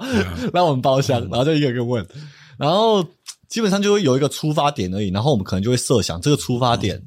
[0.52, 1.20] 来 我们包厢？
[1.28, 2.06] 然后就一个一个问，
[2.58, 3.04] 然后
[3.48, 7.02] 基本上就会有一个出发点而已，然后我们可能就会设想这个出发点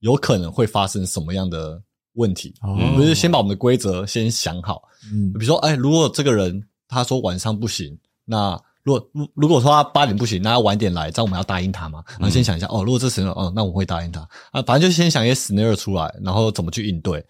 [0.00, 1.80] 有可能会发生什么样的
[2.14, 4.82] 问题，嗯，就是先把我们的规则先想好，
[5.12, 12.02] 嗯，比如说，哎，如果这个人他说晚上不行，那如果如如果说他八点不行，那要晚点来，这样我们要答应他吗？
[12.18, 14.20] 然后先想一下，哦，如果这时候，哦，那我会答应他。
[14.52, 17.22] 啊，反正就先想一些 scenario 出来，然后怎么去应对。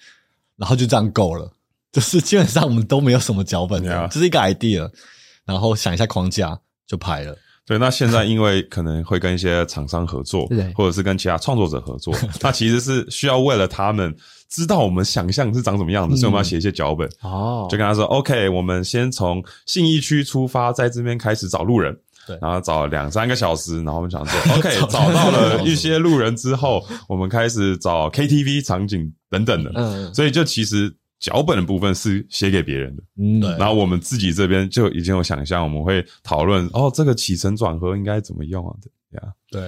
[0.58, 1.50] 然后就这样够了，
[1.92, 4.20] 就是基本上我们都没有什么脚本的，这 Yeah.
[4.20, 4.90] 是一个 idea，
[5.46, 7.36] 然后想一下框架就拍了。
[7.64, 14.14] 对，那现在因为可能会跟一些厂商合作，或者是跟其他创作者合作，对那其实是需要为了他们
[14.48, 17.06] 知道我们想象是长什么样子，嗯、所以我们要写一些脚本。
[17.20, 21.94] 哦，就跟他说，OK，我们先从信义区出发，在这边开始找路人。
[22.26, 29.72] 对，然后找两三个小时，然后我们想说， OK，找到了一些路人之后，我们开始找 KTV 场景等等的。
[29.74, 33.02] 嗯，所以就其实脚本的部分是写给别人的。
[33.16, 33.50] 嗯，对。
[33.58, 38.74] 然后我们自己这边就已经有想象，我们会讨论哦，这个起承转合应该怎么用啊？
[38.82, 39.62] 对呀，对。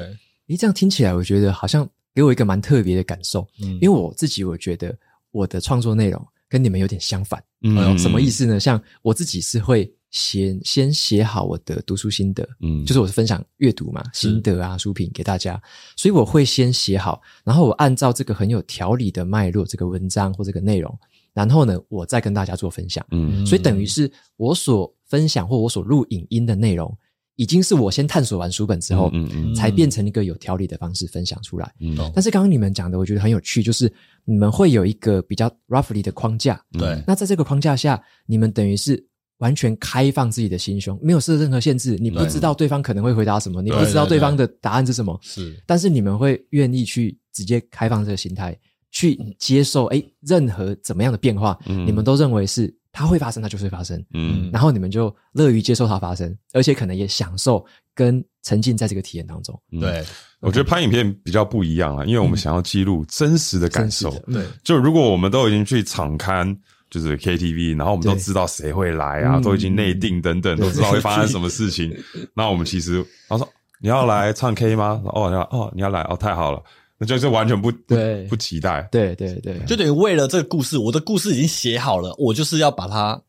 [0.49, 3.47] 诶，这样听起来，我觉得好像给我一个蛮特别的感受。
[3.63, 4.97] 嗯，因为我自己我觉得
[5.31, 7.43] 我的创作内容跟你们有点相反。
[7.63, 8.59] 嗯，什么意思呢？
[8.59, 9.91] 像我自己是会。
[10.11, 15.61] 先先写好我的读书心得，嗯，就是我是分享阅读嘛，心得啊，书评给大家，
[15.97, 20.99] 所以我会先写好，然后我按照这个很有条理的脉络，这个文章或这个内容，
[21.33, 26.93] 然后呢，我再跟大家做分享，嗯，所以等于是我所分享或我所录影音的内容，
[27.37, 33.93] 已经是我先探索完书本之后，嗯嗯，才变成一个有条理的方式分享出来，嗯，但是刚刚你们讲的，我觉得很有趣，就是
[34.25, 39.09] 你们会有一个比较 roughly 的框架，对，那在这个框架下，你们等于是。
[39.41, 41.97] 完全开放自己的心胸，没有设任何限制。
[41.99, 45.19] 你不知道对方可能会回答什么，你不知道对方的答案是什么。
[45.23, 48.57] 是，但是你们会愿意去直接开放这个心态，
[48.91, 49.87] 去接受。
[49.87, 54.05] 诶，任何怎么样的变化，嗯、你们都认为是它会发生，它就会发生。
[54.13, 59.59] 嗯，然后你们就乐于接受它发生，而且可能也享受跟沉浸在这个体验当中。
[59.81, 60.05] 对
[60.41, 64.11] 我觉得拍影片比较不一样啊，因为我们想要记录真实的感受。
[64.27, 66.55] 嗯、对，就如果我们都已经去场勘。
[66.91, 71.97] 就是 KTV，然后我们都知道谁会来啊，都已经内定等等，都知道会发生什么事情。
[72.35, 73.49] 那我们其实他说
[73.81, 75.01] 你要来唱 K 吗？
[75.07, 76.63] 哦，你要哦，你要来哦，太好了，
[76.99, 78.87] 那就是完全不对不期待。
[78.91, 83.23] 对对对，就等于为了这个故事，我的故事已经写好了，我就是要把它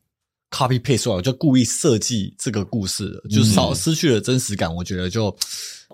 [0.50, 4.74] copy paste 出来，我就故意设计这个故事，就少失去了真实感。
[4.74, 5.34] 我觉得就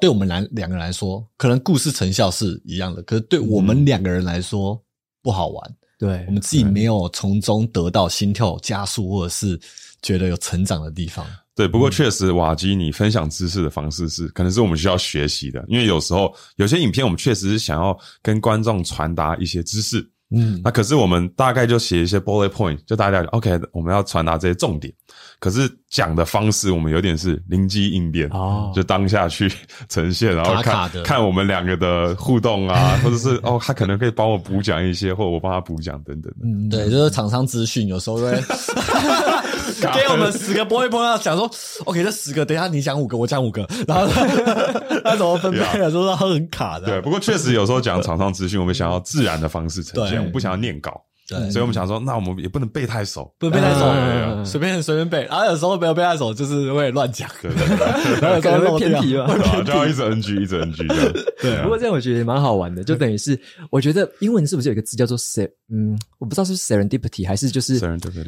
[0.00, 4.80] 对我们来两个人来说，可能故事成效是一样的，可是对我们两个人来说
[5.22, 5.74] 不好玩。
[5.98, 9.58] 对，我们自己没有从中得到心跳加速，或者是
[10.00, 11.26] 觉得有成长的地方。
[11.56, 15.64] 对，不过确实，瓦基你分享知识的方式是，可能是我们需要学习的。
[15.66, 20.08] 因为有时候有些影片，我们确实是想要跟观众传达一些知识。
[20.30, 24.92] 嗯，那可是我们大概就写一些 bullet point，就大家 OK，我们要传达这些重点。
[25.40, 29.50] 可是讲的方式，我们有点是灵机应变哦，就当下去
[29.88, 36.32] 呈现，然后看卡卡看我们两个的互动啊， 或者是哦，他可能可以帮我补讲一些，或者我帮他补讲等等。
[36.42, 38.30] 嗯，对，就是厂商资讯，有时候会
[39.80, 41.50] 给我们十个 point，要讲说
[41.84, 44.06] OK，这十个，等一下你讲五个，我讲五个，然后
[45.04, 45.90] 他怎么分配啊？
[45.90, 46.86] 说他很卡的。
[46.86, 51.02] 对，不过确实有时候讲厂商资讯，我们想要自然的方式呈现，我们不想要念稿。
[51.30, 55.26] 对，所以我们想说，那我们也不能背太熟，不能背太熟，随便随便背。
[55.28, 59.26] 然后有时候没有背太熟，就是会乱讲，对对对，然后 有时候会偏题嘛，
[59.62, 61.12] 就要一直 NG，一直 NG 的。
[61.42, 63.38] 对，不过这样我觉得也蛮好玩的，就等于是，
[63.70, 67.78] 我觉得英文是不是有一个字叫做 ser，嗯，我不知道是 serendipity 还是就是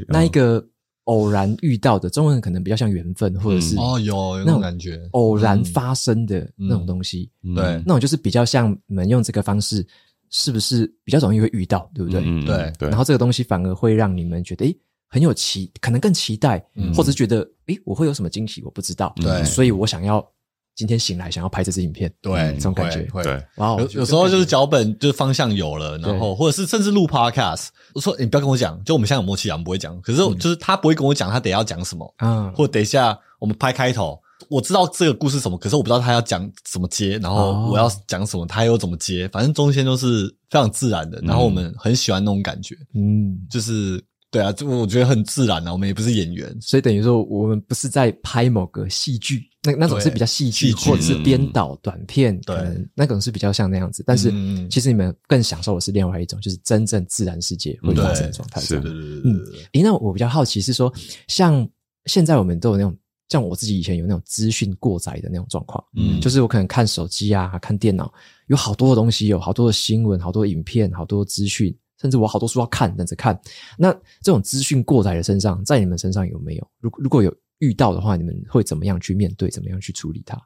[0.06, 0.62] 那一个
[1.10, 9.86] 偶然遇到的，中文可能比较像缘分，或者是哦有那种感觉，偶然发生的那种东西，对，那种就是比较像你们用这个方式。
[10.32, 12.22] 是不是比较容易会遇到，对不对？
[12.24, 12.72] 嗯，对。
[12.78, 12.88] 对。
[12.88, 14.76] 然后这个东西反而会让你们觉得，诶，
[15.08, 20.24] 很有期，可能更期待，嗯、或者是觉得诶，我会有什么惊喜，我不知道，对，所以我想要
[20.74, 34.18] 今天醒来想要拍这支影片，对，这种感觉，会，对，哇，有有时候就是脚本就是方向有了，然后或者是甚至录 podcast，我说你不要跟我讲，就我们现在有默契啊，我们不会讲，可是就是他不会跟我讲，他得要讲什么，嗯，或等一下我们拍开头。
[34.48, 41.20] 我知道这个故事什么，可是我不知道他要讲怎么接，然后我要讲什么，他又怎么接，反正中间都是非常自然的。
[41.22, 45.70] 然后我们很喜欢那种感觉，嗯，就是对啊，就我觉得很自然啊。
[45.70, 52.56] 我们也不是演员，所以等于说我们不是在拍某个戏剧，那那种是比较戏剧，或者是编导短片，对，
[52.94, 54.02] 那种是比较像那样子。
[54.06, 54.30] 但是
[54.70, 58.60] 其实你们更享受的是另外一种，就是真正自然世界会发生的状态。
[58.60, 59.40] 是的，嗯，
[59.72, 60.92] 诶，那我比较好奇是说，
[61.28, 61.68] 像
[62.06, 62.96] 现在我们都有那种。
[63.28, 68.12] 像我自己以前有那种资讯过载的那种状况，嗯，就是我可能看手机啊，看电脑，
[68.48, 73.40] 有好多的东西，有好多的新闻，好多影片，好多资讯，甚至我好多书要看，等着看。
[73.78, 76.68] 那这种资讯过载的身上，在你们身上有没有？
[76.80, 79.48] 如如果有遇到的话，你们会怎么样去面对？
[79.48, 80.36] 怎么样去处理它？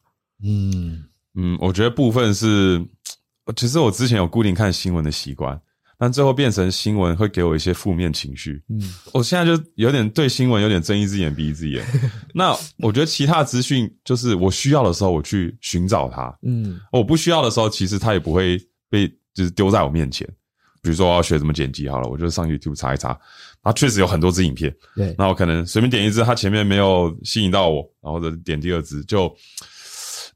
[0.45, 1.03] 嗯
[1.35, 2.81] 嗯，我觉得部分是，
[3.57, 5.61] 其实我之前有固定看新闻的习惯。
[5.97, 8.81] 但最后变成新闻会给我一些负面情绪，嗯，
[9.13, 11.87] 我现在就有点对新闻有点睁一只眼闭一只眼。
[12.35, 20.29] 那我觉得其他资讯就是我需要的时候我去寻找它，嗯，我不需要的时候其实它也不会被就是丢在我面前。
[20.85, 23.19] 比如说我要学怎么剪辑好了，我就上 YouTube 查一查，
[23.61, 29.35] 它确实有很多支影片，对，那我可能随便点一支，它前面没有吸引到我，然后或者点第二支，就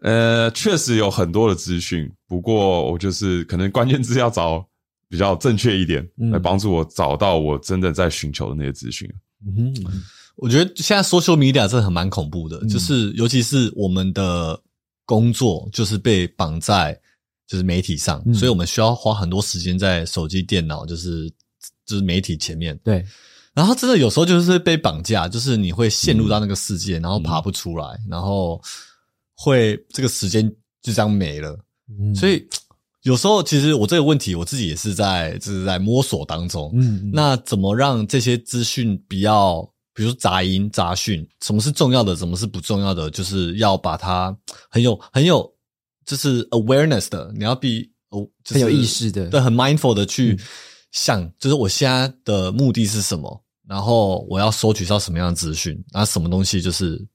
[0.00, 4.66] 呃确实有很多的资讯，不过我就是可能关键字要找。
[5.10, 9.10] 比较正确一点，来帮助我找到我真的在寻求的那些资讯。
[9.42, 9.92] 嗯哼，
[10.36, 14.60] 我觉得现在 social media 真的很蛮恐怖的，嗯、就是尤其是我们的
[15.06, 16.94] 工作就是被绑在
[17.48, 21.28] 就是媒体上，嗯、所以我们需要花很多时间在手机、电脑，就是
[21.84, 22.78] 就是媒体前面。
[22.84, 23.04] 对，
[23.54, 28.62] 然后真的有时候就是被绑架，就是你会陷入到那个世界，嗯、然后爬不出来，嗯、然后
[29.34, 30.48] 会这个时间
[30.80, 31.58] 就这样没了。
[31.98, 32.46] 嗯，所以。
[33.02, 36.70] 有时候，其实我这个问题，我自己也是在就是在摸索当中。
[36.74, 39.62] 嗯，那怎么让这些资讯比较，
[39.94, 44.36] 比如说杂音、杂讯，什么是重要的，什么是不重要的，就是要把它
[44.68, 45.50] 很有很有，
[46.08, 47.68] 就是 awareness 的，你要 be
[48.08, 50.40] 哦，很有意识的，对，很 mindful 的去
[50.90, 57.06] 想，嗯、就是我现在的目的是什么，然后我要收取到什么样的资讯，然后什么东西就是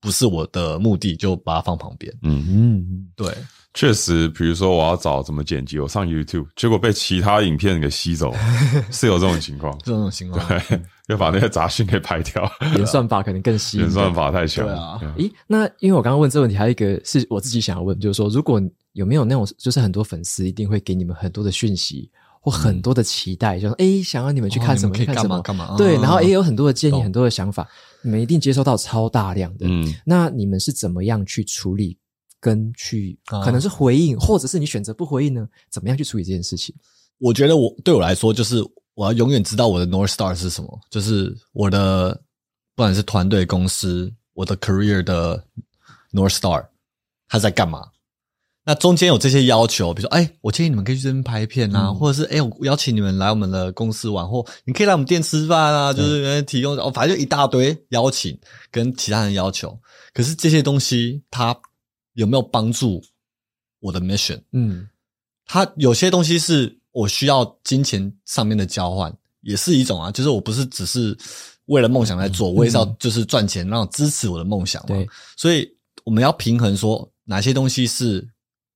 [0.00, 2.10] 不是我的目的，就把它放旁边。
[2.22, 3.36] 嗯嗯，对。
[3.72, 8.34] 确实，比如说我要找怎么剪辑，我上 YouTube，结果被其他影片给吸走，
[8.90, 9.76] 是有这种情况。
[9.84, 12.50] 这种情况，对，要把那些杂讯给排掉。
[12.76, 13.84] 演算法可能更吸引。
[13.84, 14.66] 演算法太强。
[14.66, 15.00] 对啊。
[15.16, 18.60] 咦，那因为我刚刚问这个问题，还有一个是我自己想要问，就是说，如果
[18.94, 25.76] 有没有那种，就是很多粉丝一定会给你们很多的讯息或很多的期待，就说诶，想要你们去看什么，看什么，干嘛？
[25.78, 27.68] 对，然后也有很多的建议，很多的想法，
[28.02, 29.66] 你们一定接收到超大量的。
[29.68, 29.94] 嗯。
[30.04, 31.96] 那你们是怎么样去处理？
[32.40, 35.46] 跟去可能是回应，或者是你选择不回应呢？
[35.70, 36.74] 怎么样去处理这件事情？
[37.18, 42.14] 我觉得我对我来说，就是我要永远知道我的 North Star 是什么，就是我的
[42.74, 45.44] 不管是团队、公司，我的 career 的
[46.12, 46.66] North Star，
[47.28, 47.88] 他在干嘛？
[48.62, 58.38] 那中间有这些要求，比如说，哎，我建议你们可以去这边拍片啊，嗯、或者是哎，我邀请你们来我们的公司玩，或你可以来我们店吃饭啊，就是提供哦，反正就一大堆邀请
[58.70, 59.76] 跟其他人要求。
[60.12, 61.56] 可是这些东西，它
[62.20, 63.02] 有没有帮助
[63.78, 64.38] 我的 mission？
[64.52, 64.86] 嗯，
[65.46, 70.12] 它有些东西是我需要金钱上面的交换，也是一种啊。
[70.12, 71.16] 就是我不是只是
[71.64, 74.88] 为了梦想来做，我也是要就是赚钱，然后支持我的梦想嘛。
[74.88, 75.66] 对，所以
[76.04, 78.28] 我们要平衡说哪些东西是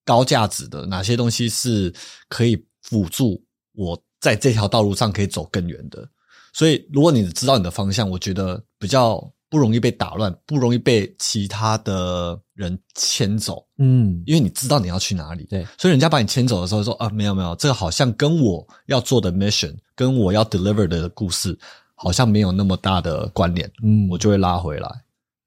[0.06, 1.94] 高价值的，哪些东西是
[2.30, 6.08] 可以辅助我在这条道路上可以走更远的。
[6.54, 9.30] 所以，如果你知道你的方向，我觉得比较。
[9.54, 21.56] 不容易被打乱，不容易被其他的人牵走，嗯，因为你知道你要去哪里，对，所以人家把你牵走的时候说啊，没有没有，这个好像跟我要做的 mission，跟我要 deliver 的故事
[21.94, 24.90] 好像没有那么大的关联，嗯，我就会拉回来，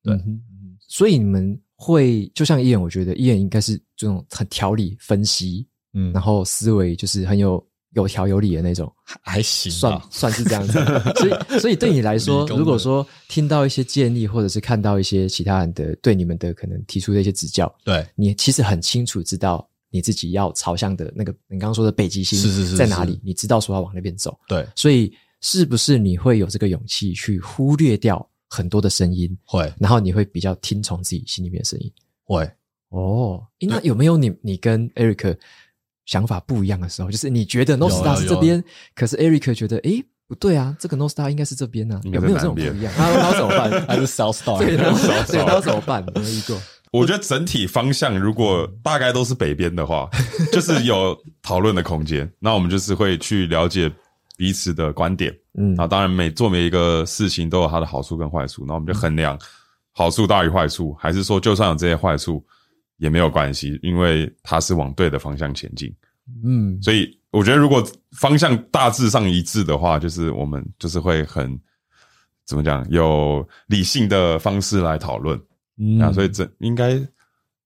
[0.02, 0.40] 对，嗯，
[0.88, 7.62] 所以你们会就像 Ian，我觉得 Ian 应该是这种很条理分析，嗯，然后思维就是很有。
[7.94, 10.74] 有条有理的那种，还行，算算是这样子。
[11.16, 24.38] 所以，所以对你来说， 如果说听到一些建议，或者是看到一些其他人的对你们的可能提出的一些指教，对，你其实很清楚知道你自己要朝向的那个你刚刚说的北极星是是是在哪里，你知道说要往那边走。
[24.48, 29.36] 对，所以是不是你会有这个勇气去忽略掉很多的声音？
[29.46, 31.92] 会，然后你会比较听从自己心里面的声音？
[32.24, 32.48] 会。
[32.90, 35.38] 哦，那有没有你你跟 Eric？
[36.08, 38.64] 想法不一样的时候，就是你觉得 North Star 是这边，
[38.96, 42.92] 可是 Eric 觉得，诶，不对啊，这个 North Star 应该是这边呢，有没有这种不一样？
[42.98, 43.70] 那那怎么办？
[43.88, 44.58] 还是 South Star？
[44.58, 44.76] 对，
[45.46, 46.04] 那怎么办？
[46.16, 46.60] 没遇过。
[46.92, 50.10] 我觉得整体方向如果大概都是北边的话，
[50.52, 52.28] 就是有讨论的空间。
[52.40, 53.92] 那我们就是会去了解
[54.38, 55.36] 彼此的观点。
[55.58, 58.64] 嗯，啊，当然每做每一个事情都有它的好处跟坏处。
[58.66, 59.38] 那我们就衡量
[59.92, 62.42] 好处大于坏处，还是说就算有这些坏处
[62.98, 65.94] 也没有关系，因为它是往对的方向前进。
[66.44, 67.84] 嗯，所以我觉得如果
[68.18, 71.58] 方向大致上一致的话，就是我们就是会很
[72.46, 75.40] 怎么讲，有理性的方式来讨论。
[75.80, 77.00] 嗯，啊，所以这应该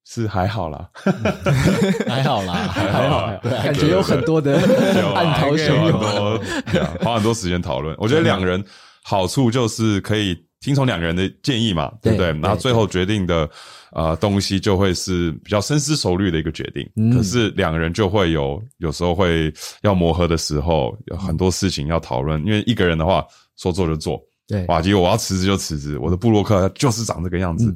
[0.05, 0.89] 是还好啦，
[2.07, 4.55] 还好啦，还好， 感觉有很多的
[5.15, 7.95] 暗潮汹涌，花很多时间讨论。
[7.97, 8.63] 我觉得两人
[9.03, 12.27] 好处就是可以听从两个人的建议嘛，对不对？
[12.39, 13.49] 然后最后决定的
[13.91, 17.11] 呃东西就会是比较深思熟虑的一个决定。
[17.11, 22.39] 可是两个人就会有有时候会要磨合的时候，有很多事情要讨论。
[22.45, 23.25] 因为一个人的话
[23.57, 27.73] 说做就做，对，哇，结果我要辞职就辞职，我的部落客就是长这个样子。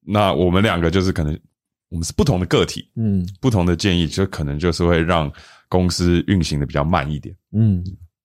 [0.00, 1.38] 那我们两个就是可能
[1.90, 5.30] 我们是不同的个体，嗯，不同的建议就可能就是会让
[5.68, 7.84] 公司运行的比较慢一点，嗯，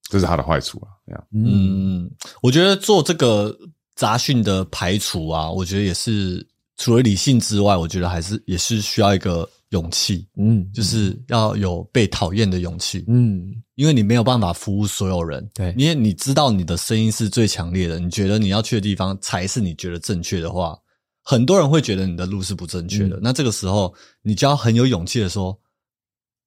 [0.10, 2.10] 这是它的坏处啊，这样，嗯，
[2.42, 3.56] 我觉得做这个
[4.00, 20.80] 杂讯的排除啊，我觉得也是除了理性之外，我觉得还是也是需要一个勇气，嗯，就是要有被讨厌的勇气，嗯，因为你没有办法服务所有人，对，因为你知道你的声音是最强烈的，你觉得你要去的地方才是你觉得正确的话。
[21.22, 25.60] 很多人会觉得你的路是不正确的，嗯、那这个时候你就要很有勇气的说，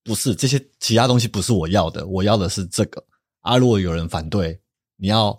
[0.02, 3.04] 不是这些其他东西不是我要的，我要的是这个。
[3.40, 4.58] 啊，如果有人反对，
[4.96, 5.30] 你要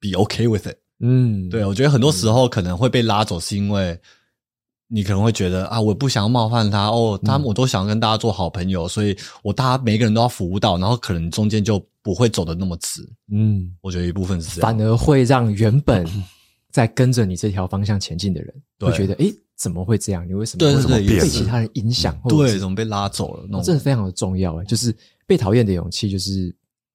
[0.00, 0.78] be okay with it。
[1.00, 3.98] 嗯，对，我觉得很多时候可能会被拉走，是因为
[4.88, 13.08] 你可能会觉得啊，我不想要冒犯他哦，他们我都想要跟大家做好朋友，所以我大家每个人都要服务到，然后可能中间就不会走得那么直。
[13.30, 16.06] 嗯，我觉得一部分是这样，反而会让原本。
[16.70, 20.28] 在跟着你这条方向前进的人，会觉得，诶，怎么会这样？
[20.28, 20.66] 你为什么？
[20.66, 22.16] 为什么被其他人影响？
[22.28, 23.46] 对，怎么被拉走了？
[23.48, 24.94] 那这是非常的重要诶，就是
[25.26, 26.54] 被讨厌的勇气，就是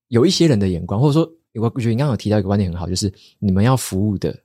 [0.09, 1.27] 有一些人的眼光，或者说，
[1.61, 4.35] 我觉得你刚刚有提到一个观点很好，就是你们要服务的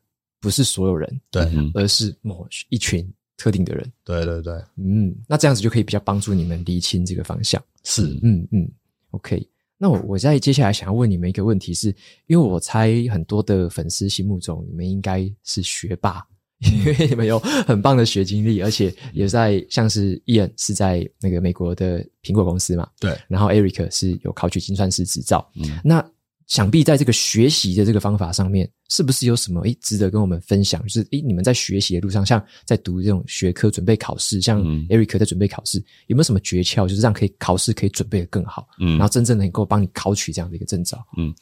[0.40, 3.92] 不是所有人，对，而是某一群特定的人。
[4.04, 7.62] 对对对，嗯，那这样子就可以比较帮助你们厘清这个方向。
[7.84, 8.70] 是，嗯嗯
[9.10, 9.44] ，OK。
[9.78, 16.22] 那我我在接下来想要问你们一个问题是，是因为我猜很多的粉丝心目中你们应该是学霸，
[16.58, 26.04] 因为你们有很棒的学经历，而且也在像是 Ian 是在那个美国的苹果公司嘛，对，然后 Eric 是有考取精算师执照，嗯，那。
[26.48, 30.82] 想必在这个学习的这个方法上面，是不是有什么诶值得跟我们分享？
[30.82, 36.88] 就是诶你们在学习的路上，像在读这种学科准备考试，像 Eric 在准备考试，有没有什么诀窍？
[36.88, 40.98] 就是让可以考试可以准备的更好，嗯，然后真正能够帮你考取这样的一个证照？
[41.18, 41.34] 嗯，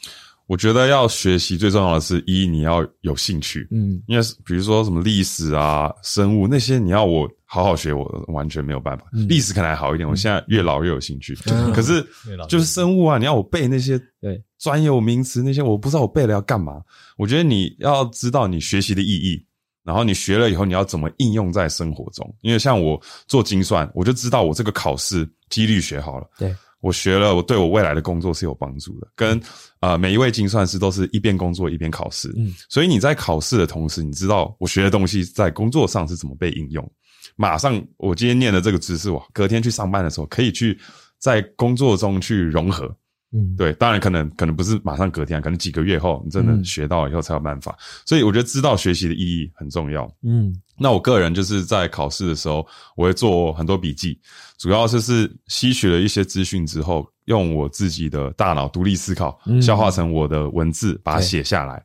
[0.49, 7.31] 我觉得要学习最重要的是一你要有兴趣，嗯，因为比如说什么历史啊、生物那些，你要我。
[7.57, 9.07] 好好学，我完全没有办法。
[9.13, 11.35] 历史可能还好一点，我现在越老越有兴趣。
[11.75, 12.07] 可是
[12.51, 16.83] 就是生物啊，你要我背那些对专有名词那些，我不知道我背了要干嘛。
[17.17, 19.43] 我觉得你要知道你学习的意义，
[19.83, 22.31] 然后你学了以后你要怎么应用在生活中。
[22.43, 29.09] 因为像我做精算，我就知道我这个考试几率学好了，对我学了，我对我未来的工作是有帮助的。
[29.17, 29.41] 跟
[29.81, 32.31] 呃每一位精算师都是一边工作一边考试，
[32.69, 36.93] 所以你在考试的同时，你知道我学的东西在工作上是怎么被应用。
[37.37, 40.79] 马上，我今天念的这个知识，我隔天去上班的时候可以去
[41.19, 42.95] 在工作中去融合。
[43.33, 47.77] 嗯，对，当然可能可能不是马上隔天，可能几个月后你真的学到以后才有办法。
[48.07, 50.09] 所以我觉得知道学习的意义很重要。
[50.23, 52.65] 嗯，那我个人就是在考试的时候，
[52.97, 54.19] 我会做很多笔记，
[54.59, 61.85] 主要就是吸取了一些资讯之后，用我自己的大脑独立思考，消化成我的文字，把它写下来。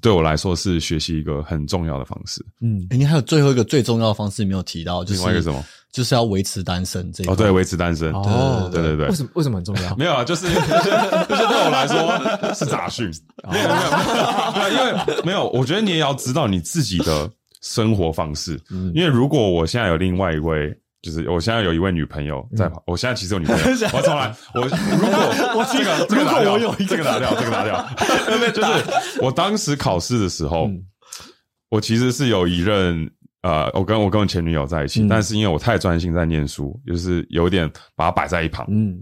[0.00, 2.44] 对我来说是学习一个很重要的方式。
[2.60, 5.64] 嗯，你还有最后一个最重要的方式没有提到，就是另外一个什么？
[5.92, 7.26] 就是要维持单身这一。
[7.26, 8.12] 哦，对，维持单身。
[8.12, 9.08] 哦，对对对。
[9.08, 9.94] 为什么为什么很重要？
[9.98, 13.10] 没有啊，就是 就是对我来说是杂讯。
[13.50, 13.74] 没有没
[14.62, 17.28] 有，因为没有，我觉得你也要知道你自己的
[17.60, 18.60] 生活方式。
[18.70, 20.76] 嗯，因为如果我现在有另外一位。
[21.02, 23.64] 就是我现在有一位女朋友在旁，我现在其实有女朋友。
[23.92, 25.18] 我重来，我如果
[25.56, 28.50] 我这个这个拿掉，这个拿掉，这个拿掉。
[28.50, 30.70] 就是我当时考试的时候，
[31.70, 33.10] 我其实是有一任
[33.42, 38.98] 呃，我跟我跟我前女友在一起，但是因为我太专心在念书，就是有点把她摆在一旁，嗯，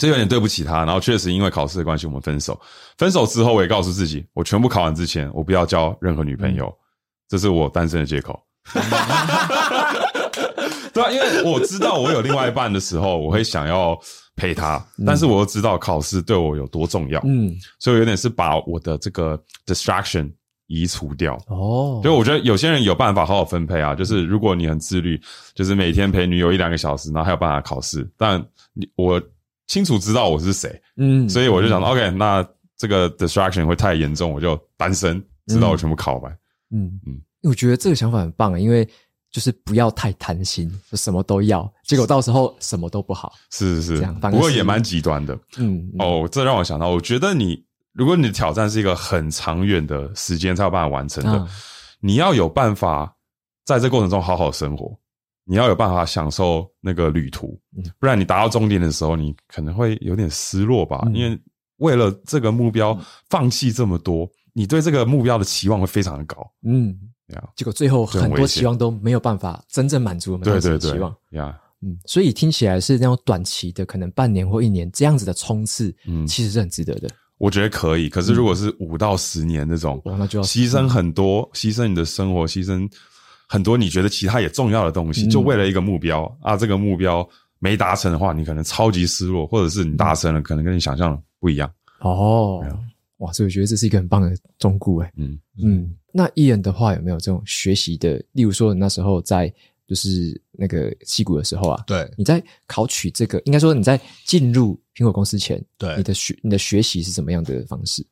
[0.00, 0.84] 这有点对不起她。
[0.86, 2.58] 然后确实因为考试的关系，我们分手。
[2.96, 6.74] 分手之后，我也告诉自己，我全部考完之前，我不要交任何女朋友，
[7.28, 8.40] 这是我单身的借口。
[10.94, 13.98] 对啊，因为我知道我有另外一半的时候，我会想要
[14.36, 20.32] 陪他，但是我又知道考试对我有多重要，嗯，所以我有点是把我的这个 distraction
[20.68, 21.34] 移除掉。
[21.48, 25.20] 哦，所以我觉得有些人有办法好好分配啊，就是如果你很自律，
[25.54, 28.08] 就是每天陪女友一两个小时，然后还有办法考试。
[28.16, 28.40] 但
[28.72, 29.20] 你我
[29.66, 36.32] 清楚知道我是谁，嗯，所以我就想 OK，那这个 distraction 会太严重，我就单身，直到我全部考完。
[36.70, 38.88] 嗯嗯，嗯我觉得这个想法很棒啊，因为。
[39.34, 43.32] 就是不要太贪心，就什么都要，结果到时候什么都不好。
[43.50, 45.34] 是是是，这样不过也蛮极端的。
[45.56, 47.60] 嗯，嗯哦，这让我想到，我觉得你
[47.92, 51.48] 如果你的挑战是一个很长远的时间才有办法完成的，嗯、
[51.98, 53.12] 你要有办法
[53.64, 54.96] 在这过程中好好生活，
[55.44, 61.02] 你要有办法享受那个旅途，嗯、不然你达到终点的时候，你可能会有点失落吧。
[61.06, 61.36] 嗯、因为
[61.78, 62.96] 为了这个目标
[63.28, 66.48] 放弃这么多，你对这个目标的期望会非常的高。
[66.62, 66.96] 嗯。
[67.28, 71.14] Yeah, 结果最后很多期望都没有办法真正满足我们当时的期望。
[71.30, 77.08] 呀，嗯，所以听起来是那种短期的，可能半年或一年这样子的冲刺，嗯，其实是很值得的。
[77.38, 82.86] 我觉得可以，可是如果是五到十年那种，嗯、那就要牺牲很多，牺牲你的生活，牺牲
[83.48, 87.26] 很多你觉得其他也重要的东西，嗯、就为了一个目标啊，这个目标
[87.58, 91.70] 没达成的话，你可能超级失落，或者是你达成了，可能跟你想象的不一样。
[92.00, 92.62] 哦。
[93.18, 95.12] 哇，所以我觉得这是一个很棒的忠告诶。
[95.16, 98.22] 嗯嗯，那 Ian 的话有没有这种学习的？
[98.32, 99.52] 例如说，你那时候在
[99.86, 108.04] 就是那个矽谷的时候啊，对，你在考取这个，应该说你在进入苹果公司前，对，你的学你的学习是怎么样的方式？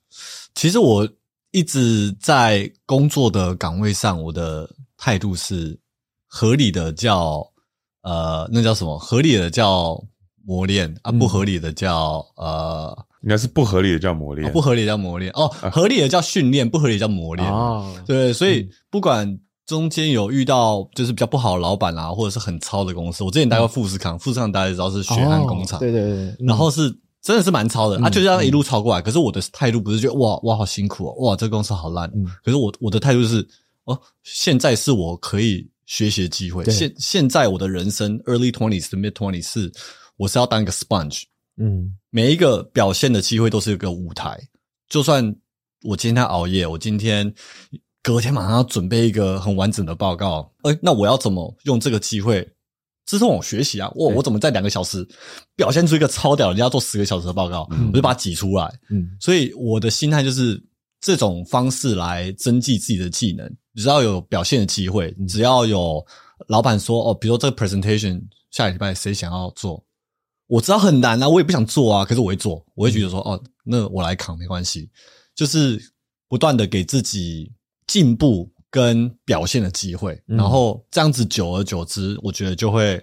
[0.54, 1.08] 其实我
[1.50, 5.76] 一直在工作的岗位上，我的态度是
[6.28, 7.44] 合理的叫
[8.02, 8.96] 呃，那叫什么？
[8.98, 10.00] 合理的叫
[10.44, 13.06] 磨练啊，不合理的叫、嗯、呃。
[13.22, 15.30] 应该是不合理的叫磨练，不合理的叫磨练。
[15.34, 17.48] 哦，合理的叫训练，不合理的叫磨练。
[17.48, 26.90] 哦，对，所以不管中间有遇到就是比较不好的老板啊，或者是很糙的公司，我之前待过富士康，富士康大家知道是血汗工厂，对对对，然后是
[27.22, 29.00] 真的是蛮操的，啊，就这样一路超过来。
[29.00, 32.10] 可是我的态度不是觉得哇哇好辛苦哦，哇这个公司好烂，
[32.44, 33.46] 可是我我的态度是
[33.84, 39.72] 哦，现在是我可以学习的机会，现现在我的人生 early twenties 的 mid twenties 是
[40.16, 41.22] 我是要当一个 sponge。
[41.56, 44.40] 嗯，每一个表现的机会都是一个舞台。
[44.88, 45.34] 就算
[45.84, 47.32] 我今天熬夜，我今天
[48.02, 52.46] 隔天马上要准备一个很完整的报告，哎，那我要怎么用这个机会
[53.06, 53.90] 支撑我学习啊？
[53.94, 55.06] 我我怎么在两个小时
[55.56, 58.64] 表现出一个超屌，人家做十个小时的报告，我就把它挤出来。
[58.90, 60.62] 嗯，所以我的心态就是
[61.00, 63.50] 这种方式来增进自己的技能。
[63.74, 66.04] 只要有表现的机会，只要有
[66.48, 69.82] 老板说哦，比如说这个 presentation 下礼拜谁想要做？
[70.52, 74.90] 我知道很难啊，我也不想做啊，可是我会做，我会觉得说，哦，那我来扛没关系，
[75.34, 75.80] 就是
[76.28, 77.50] 不断的给自己
[77.86, 83.02] 进步跟表现的机会，然后这样子久而久之，我觉得就会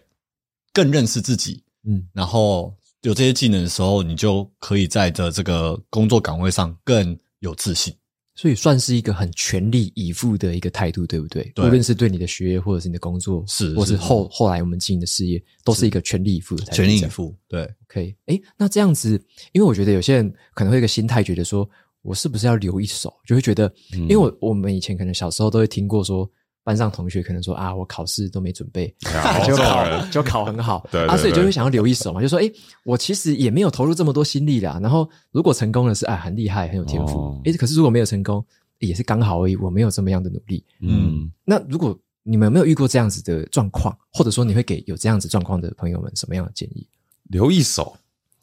[0.71, 2.71] 更认识自己，嗯，然后
[3.01, 7.91] 有这些技能的时候，你就可以在的这个工作岗位上更有自信。
[8.39, 11.43] 所以算是一个很全力以赴的一个态度，对不对？
[11.53, 16.77] 对，无论是对你的学业，或者是你的工作，是，或是后是后来我们经营的事业，都是一个全力以赴的态度。
[16.77, 18.15] 全力以赴，对，可以。
[18.27, 19.21] 哎，那这样子，
[19.51, 21.69] 因为我觉得有些人可能会有一个心态，觉得说
[22.01, 26.31] 我是不是要留一手，就会觉得，嗯、因为我我们以前可能小时候都会听过说。
[26.63, 28.93] 班上同学可能说啊，我考试都没准备，
[29.45, 32.51] 就考就考很好， 啊，所以就会想要留一手嘛，就说，诶，
[32.83, 34.79] 我其实也没有投入这么多心力啦。
[34.81, 37.41] 然后如果成功了是啊，很厉害，很有天赋。
[37.45, 38.45] 诶，可是如果没有成功，
[38.79, 40.63] 也是刚好而已，我没有这么样的努力。
[40.81, 46.87] 嗯，那如果你们有没有遇过这样子的状况，或者说你会给有这样子状况的朋友们什么样的建议？
[47.23, 47.95] 留一手，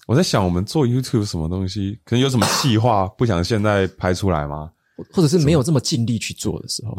[0.06, 4.70] 我在想，我们做 YouTube 什么东西，可能有什么计划，不想现在拍出来吗？
[5.12, 6.96] 或者是没有这么尽力去做的时候，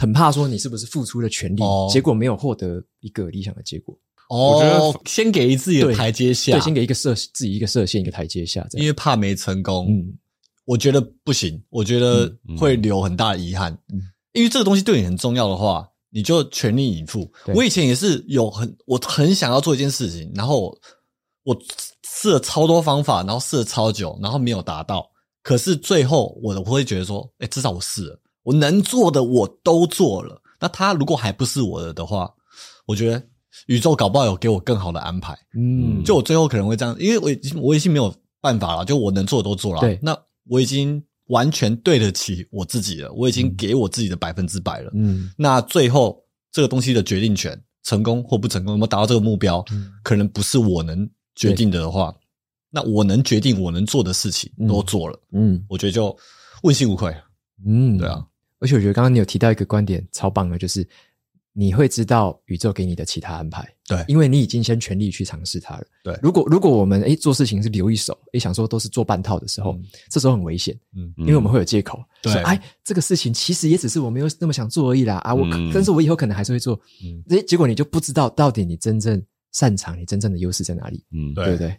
[0.00, 3.98] 很怕说你是不是付出了全力，结果没有获得一个理想的结果。
[4.28, 9.86] 哦，我觉得先给自己的台阶下，对，先给一个设自己一个设限，一个台阶下，因为怕没成功。
[9.90, 10.16] 嗯，
[10.64, 13.72] 我觉得不行，我觉得会留很大的遗憾。
[13.92, 14.00] 嗯，
[14.32, 17.30] 因为这个东西对你很重要的话，你就全力以赴。
[17.54, 20.74] 我以前也是有很，我很想要做一件事情，然后
[21.42, 21.58] 我
[22.08, 25.11] 试了超多方法，然后试了超久，然后没有达到。
[25.42, 30.40] 可是最后，我我会觉得说，哎，至少我试了，我能做的我都做了。
[30.60, 32.32] 那他如果还不是我的的话，
[32.86, 33.20] 我觉得
[33.66, 35.36] 宇宙搞不好有给我更好的安排。
[35.58, 39.80] 嗯，就我最后可能会这样，因为我已经我已经没有办法了，就我能做的都做了。
[39.80, 40.16] 对，那
[40.48, 44.92] 我已经完全对得起我自己了，我已经给我自己的百分之百了。
[44.94, 46.22] 嗯，那最后
[46.52, 52.14] 这个东西的决定权，成功或不成功，有没有达到这个目标，嗯，可能不是我能决定的的话。
[52.74, 56.16] 那我能决定我能做的事情都做了，嗯，嗯，我觉得就
[56.62, 57.14] 问心无愧，
[57.66, 58.26] 嗯，对啊。
[58.60, 60.86] 而且我觉得刚刚你有提到一个观点超棒的，就是
[61.52, 63.68] 你会知道宇宙给你的其他安排。
[63.86, 65.84] 对，因为你已经先全力去尝试它了。
[66.02, 70.74] 对，如果如果我们诶做事情是留一手，诶想说都是做半套的时候，嗯、这时候很危险。
[70.96, 72.02] 嗯，因为我们会有借口。
[72.22, 75.16] 对，哎，这个事情其实也只是我没有那么想做而已啦。
[75.16, 76.80] 啊，我可，嗯、但是我以后可能还是会做。
[77.04, 79.20] 嗯，诶结果你就不知道到底你真正
[79.50, 81.04] 擅长，你真正的优势在哪里。
[81.10, 81.76] 嗯，对不对.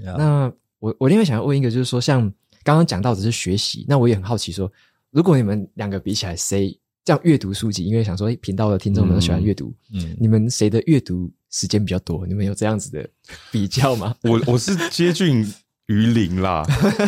[0.00, 2.22] 那我我另外想要问一个，就是说，像
[2.62, 4.70] 刚刚讲到只是学习，那我也很好奇说，
[5.10, 6.78] 如果你们两个比起来，谁？
[7.04, 12.24] 这样阅读书籍，因为想说，频道的听众们都喜欢阅读，嗯，嗯，你们谁的阅读时间比较多？
[12.24, 13.04] 你们有这样子的
[13.50, 14.14] 比较吗？
[14.22, 15.44] 我我是接近
[15.86, 16.64] 于零啦，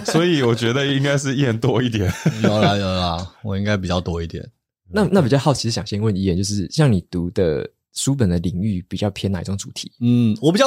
[0.07, 2.13] 所以我觉得应该是燕多一点。
[2.43, 4.45] 有啦有啦，我应该比较多一点。
[4.91, 9.93] 那那比较好奇，想先问一眼，就是像你读的书本的领域比较偏哪一种主题？
[10.01, 10.67] 嗯，我比较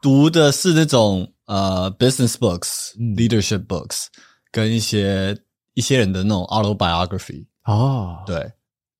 [0.00, 4.06] 读的是那种呃，business books、嗯、leadership books，
[4.52, 5.36] 跟一些
[5.74, 7.44] 一些人的那种 autobiography。
[7.64, 8.52] 哦，对。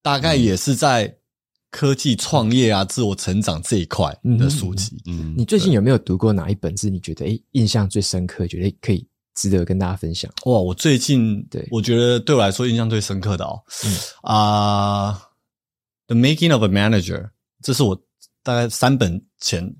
[0.03, 1.17] 大概也是在
[1.71, 5.01] 科技创业啊、嗯、自我成长这一块的书籍。
[5.07, 10.29] 嗯，你最近有没有读过哪一本是你觉得诶印象最深刻，觉得可以值得跟大家分享？
[10.47, 13.63] 哇，我最近对我觉得对我来说印象最深刻的哦，
[14.23, 15.11] 啊，
[16.09, 17.31] 嗯 uh,，The Making of a Manager，
[17.63, 17.95] 这是我
[18.43, 19.73] 大概三本前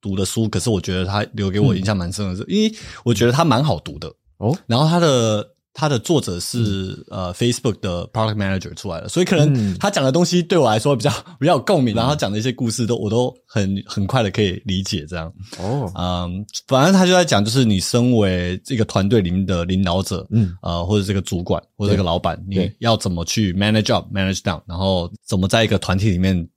[0.00, 4.12] 读的书，可是我觉得他留给我印象蛮深的是，嗯、因为我觉得他蛮好读的。
[4.38, 5.46] 哦，然后他的。
[5.74, 15.32] 他的作者是、嗯、呃 Facebook 的 Product Manager 出来的，所以可能他讲的东西对我来说比较 比较有共鸣，嗯、然后他讲的一些故事都我都很很快的可以理解这样。
[15.60, 26.48] 哦，嗯，反正他就在讲，就是你身为这个团队里面的领导者，嗯，呃，或者这个主管或者这个老板，你要怎么去 manage up manage down，然后怎么在一个团体里面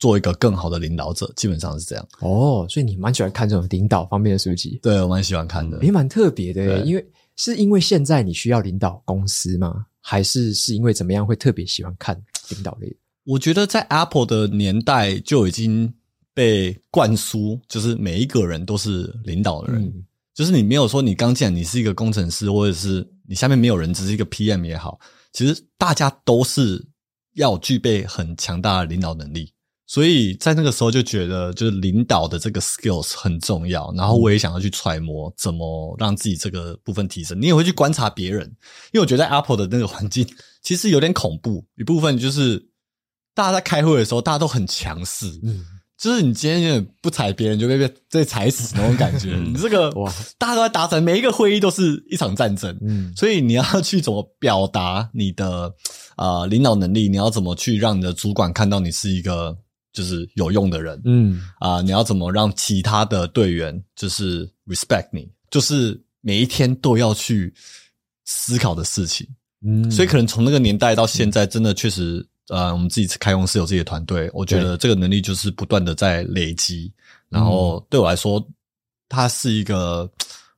[0.00, 2.04] 做一个更好的领导者，基本上是这样。
[2.18, 4.80] 哦，所以你蛮喜欢看这种领导方面的书籍？
[4.82, 7.06] 对，我蛮喜欢看的，也蛮特别的，因为。
[7.36, 9.86] 是因为现在你需要领导公司吗？
[10.02, 12.14] 还是是因为怎么样会特别喜欢看
[12.50, 12.94] 领导类？
[13.24, 15.90] 我觉得在 Apple 的年代就已经
[16.34, 25.00] 被灌输，就是每一个人都是领导的人，嗯、就是你没有说你刚进来你是一个工程师，或者是你下面没有人，只是一个 PM 也好，
[25.32, 26.84] 其实大家都是
[27.36, 29.50] 要具备很强大的领导能力。
[29.90, 33.92] 所以在那个时候就觉得，就是领导的这个 skills 很重要。
[33.96, 37.36] 然后我也想要去揣摩怎么让自己这个部分提升。
[37.42, 38.46] 你也会去观察别人，
[38.92, 40.24] 因为我觉得 Apple 的那个环境
[40.62, 41.66] 其实有点恐怖。
[41.76, 42.68] 一部分就是
[43.34, 45.64] 大家在开会的时候，大家都很强势，嗯，
[45.98, 49.34] 就是你今天有点不踩别人就被被被踩死那种感觉。
[49.44, 55.74] 你这个哇，大家都在达成，每一个会议都是一场战争，嗯，所以你要去怎么表达你的
[56.14, 57.08] 啊、呃、领导能力？
[57.08, 59.58] 你要怎么去让你的主管看到你是一个。
[59.92, 61.42] 就是有用的人，嗯。
[61.58, 65.28] 啊、呃，你要怎么让其他的队员就是 respect 你？
[65.50, 67.52] 就是每一天都要去
[68.24, 69.26] 思考的事情，
[69.66, 76.92] 嗯，所以可能从那个年代到现在，真的确实，呃，我们自己开公司有自己的团队，我觉得这个能力就是不断的在累积，
[77.28, 78.46] 然后对我来说，
[79.08, 80.10] 它是一个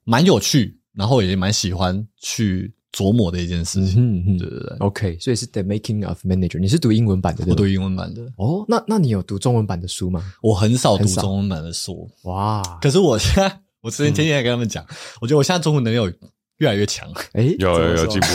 [0.05, 2.73] 蛮有趣，然后也蛮喜欢去。
[2.93, 8.23] 琢磨的一件事情，嗯嗯，对对对，OK，所以是 The Making of Manager，你是读英文版的对对，我读英文版的。
[8.37, 10.23] 哦，那那你有读中文版的书吗？
[10.43, 12.63] 我很少读中文版的书，哇！
[12.83, 16.13] 可是我现在， 我之前天天也跟他们讲，嗯、我觉得我现在中文能力有
[16.59, 18.27] 越来越强，哎、欸，有有有进步，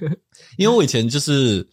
[0.58, 1.66] 因为我以前就是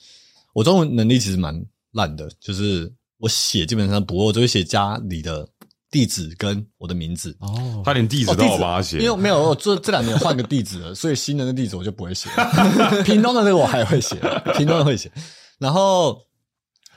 [0.53, 1.53] 我中文能力其实蛮
[1.91, 5.47] 烂的，就是我写基本上不会，我只会写家里的。
[5.92, 13.04] 地址跟我的名字哦，他连地址都要帮他写，因为没有我这这两年换个地址了，所以新的那地址我就不会写了。
[13.04, 14.16] 屏东的那个我还会写，
[14.58, 15.12] 屏东的会写。
[15.60, 16.20] 然后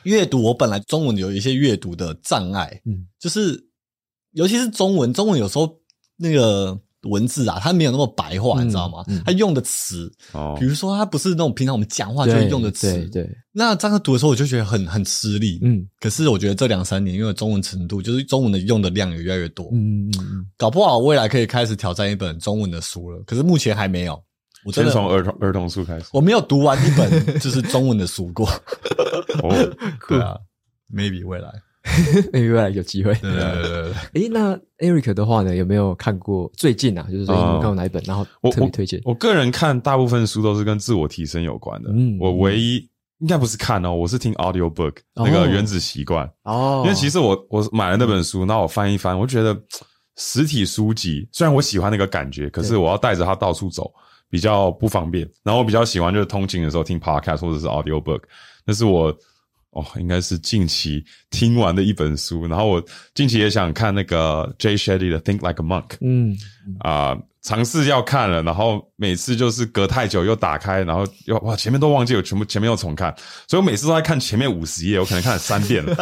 [0.05, 3.69] 阅读，我本来中文有一些阅读的障碍，嗯，就是
[4.31, 5.81] 尤其是中文，中文有时候
[6.17, 6.81] 那个。
[7.05, 9.05] 文字啊，它没有那么白话，你知道吗？
[9.25, 13.31] 它用的词，哦，比如说它不是那种平常我们讲话就会用的词，对对。
[13.53, 15.87] 那这样读的时候，我就觉得很很吃力，嗯。
[16.01, 20.47] 可是我觉得这两三年，因为中文程度，就是中文的用的量也越来越多，嗯嗯嗯。
[20.57, 24.23] 搞不好未来可以开始挑战一本中文的书了，可是目前还没有。
[24.65, 28.49] 我真的从儿童儿童书开始，我没有读完一本就是中文的书过。
[29.45, 29.77] 哦，
[30.09, 30.37] 对啊
[30.91, 31.49] ，maybe 未来。
[32.33, 33.13] 未来有机会。
[33.15, 34.23] 对对对对。
[34.23, 35.55] 诶，那 Eric 的话呢？
[35.55, 37.07] 有没有看过最近啊？
[37.11, 38.03] 就是最近看过哪一本？
[38.07, 39.01] 然后特别推荐。
[39.05, 41.91] 我个人看大部分书都是跟自我提升有关的。
[41.93, 42.77] 嗯，我唯一
[43.19, 46.83] 应该不是看哦，我是听 audio book 那个原子习惯哦。
[46.85, 49.57] 因为其实我我买了那本书，那我翻一翻，我觉得
[50.17, 53.93] 实体书籍虽然我喜欢那个感觉，可是我要带着它到处走
[54.31, 55.29] 比较不方便。
[55.43, 58.23] 然后我比较喜欢就是通勤的时候听 podcast 或者是 audio book，
[58.65, 59.15] 那是我。
[59.75, 62.83] 哦，应该是近期听完的一本书，然后我
[63.15, 65.89] 近期也想看那个 Jay Shetty 的《Think Like a Monk》。
[66.01, 66.37] 嗯，
[66.79, 73.15] 啊、呃，尝试要看了，然后每次就是隔太久又打开，然后又哇前面都忘记，我全部前面又重看，
[73.49, 75.93] 所以我每次都在看前面五十页，我可能看了三遍了。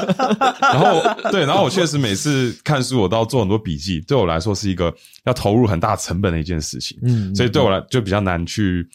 [0.60, 4.94] 然后对，然后我确实每次看书，我都要做很多笔记，对我来说是一个
[5.24, 6.98] 要投入很大成本的一件事情。
[7.02, 8.86] 嗯，所以对我来就比较难去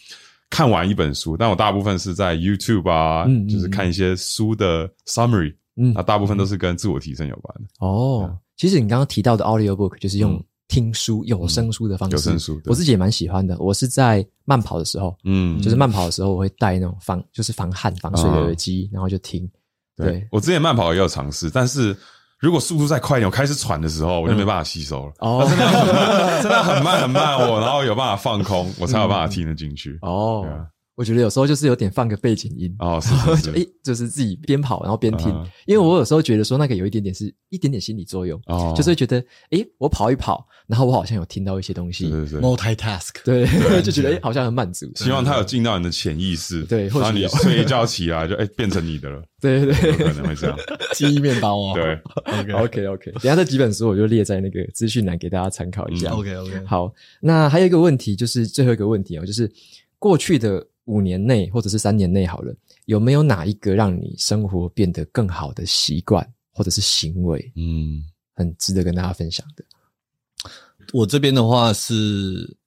[0.49, 7.67] 看完一本书，但我大部分是在 YouTube 啊，嗯，就是看一些书的 summary，嗯，那，大部分都是跟自我提升有关的。
[7.79, 10.43] 哦，嗯，其实你刚刚提到的 audio book 就是用，嗯。
[10.69, 13.57] 听书有声书的方式，有声书，我自己也蛮喜欢的。
[13.57, 19.49] 我是在慢跑的时候，嗯，就是慢跑的时候，我会戴那种防，就是防汗、防水的耳机，然后就听。
[19.95, 21.95] 对，我之前慢跑也有尝试，但是
[22.39, 25.13] 如果速度再快一点，我开始喘的时候，我就没办法吸收了。
[25.19, 29.97] 哦，真的， 真的很慢很慢，我然后有办法放空，我才有办法听得进去。
[30.01, 30.45] 哦。
[30.97, 32.75] 我觉得有时候就是有点放个背景音。
[32.79, 35.29] 哦， 是是是，诶，就是自己边跑然后边听，
[35.67, 43.45] 因为我有时候觉得说那个有一点点是一点点心理作用哦，就是会觉得诶，我跑一跑，然后我好像有听到一些东西，对对，multitask， 对，
[43.83, 49.75] 就觉得诶，好像很满足，希望它有进到你的潜意识，对，然后你睡一觉起来就诶，变成你的了，对对。
[49.75, 50.57] 对，有可能会这样，
[50.95, 51.93] 记忆面包哦，对
[52.39, 52.53] ，OK。
[52.53, 56.91] OK OK，等下这几本书我就列在那个资讯栏给大家参考一下，OK OK，好，
[57.21, 59.47] 那还有一个问题就是最后一个问题哦，就是
[59.99, 60.65] 过去的。
[60.87, 67.51] 五年内或者是三年内好了，有没有哪一个让你生活变得更好的习惯或者是行为？
[67.55, 68.01] 嗯，
[68.33, 69.63] 很值得跟大家分享的。
[70.93, 71.93] 我这边的话是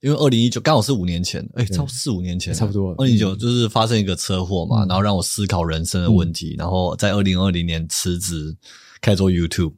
[0.00, 2.94] 因为二零一九刚好是五年前，哎、欸，差不多四五年前，差不多。
[2.98, 8.54] 二零一九就是发生一个车祸嘛，嗯、然后让我思考人生的问题，嗯、然后在二零二零年辞职
[9.00, 9.72] 开始做 YouTube。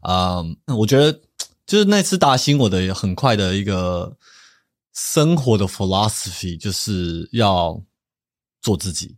[0.00, 1.18] 啊、嗯，我觉得
[1.66, 4.14] 就是那次打醒我的很快的一个。
[4.98, 7.80] 生活的 philosophy 就是要
[8.60, 9.16] 做自己，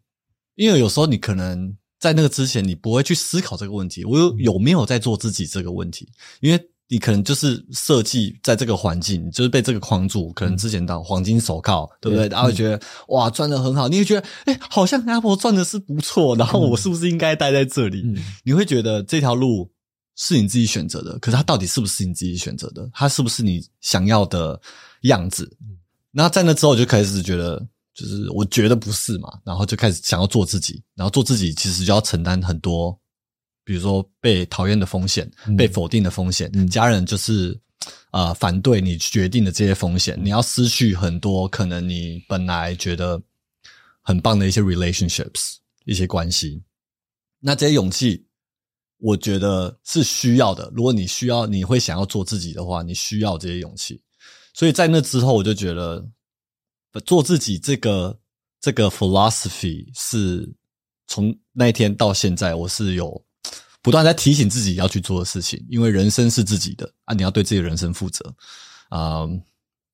[0.56, 6.06] 因为有时候你可能在那个之前，你不会去思考这个问题，我有有没有在做自己这个问题，
[6.40, 12.28] 因为你可能就是设计在这个环境，就是被这个框住，可能之前当黄金手铐，嗯、对不对？
[12.28, 18.02] 然后觉得、嗯、哇赚的很好，你会觉得哎、欸，好像 Apple 赚的是不错，然后我是不是应该待在这里？
[18.04, 19.70] 嗯、你会觉得这条路
[20.20, 22.88] 是你自己选择的，可是它到底是不是你自己选择的？
[22.92, 24.60] 它是不是你想要的？
[25.04, 25.50] 样子，
[26.10, 32.94] 那在那之后就开始觉得，就是我觉得不是嘛，然后就开始想要做自己，然后做自己其实就要承担很多，
[33.64, 37.58] 比如说被讨厌的风险、被否定的风险，嗯、家人就是
[38.10, 43.18] 呃反对你决定的这些风险，你要失去很多可能你本来觉得
[44.02, 45.54] 很棒的一些 relationships
[45.86, 46.62] 一些关系，
[47.40, 48.22] 那这些勇气，
[49.00, 50.70] 我觉得是需要的。
[50.74, 54.00] 如果你需要，你会想要做自己的话，你需要这些勇气。
[54.52, 56.06] 所以在那之后，我就觉得
[57.06, 58.18] 做自己这个
[58.60, 60.48] 这个 philosophy 是
[61.06, 63.24] 从那一天到现在，我是有
[63.80, 65.64] 不断在提醒自己要去做的事情。
[65.70, 68.34] 因为人生是自己的啊，你要对自己的人生负责
[68.90, 69.26] 啊，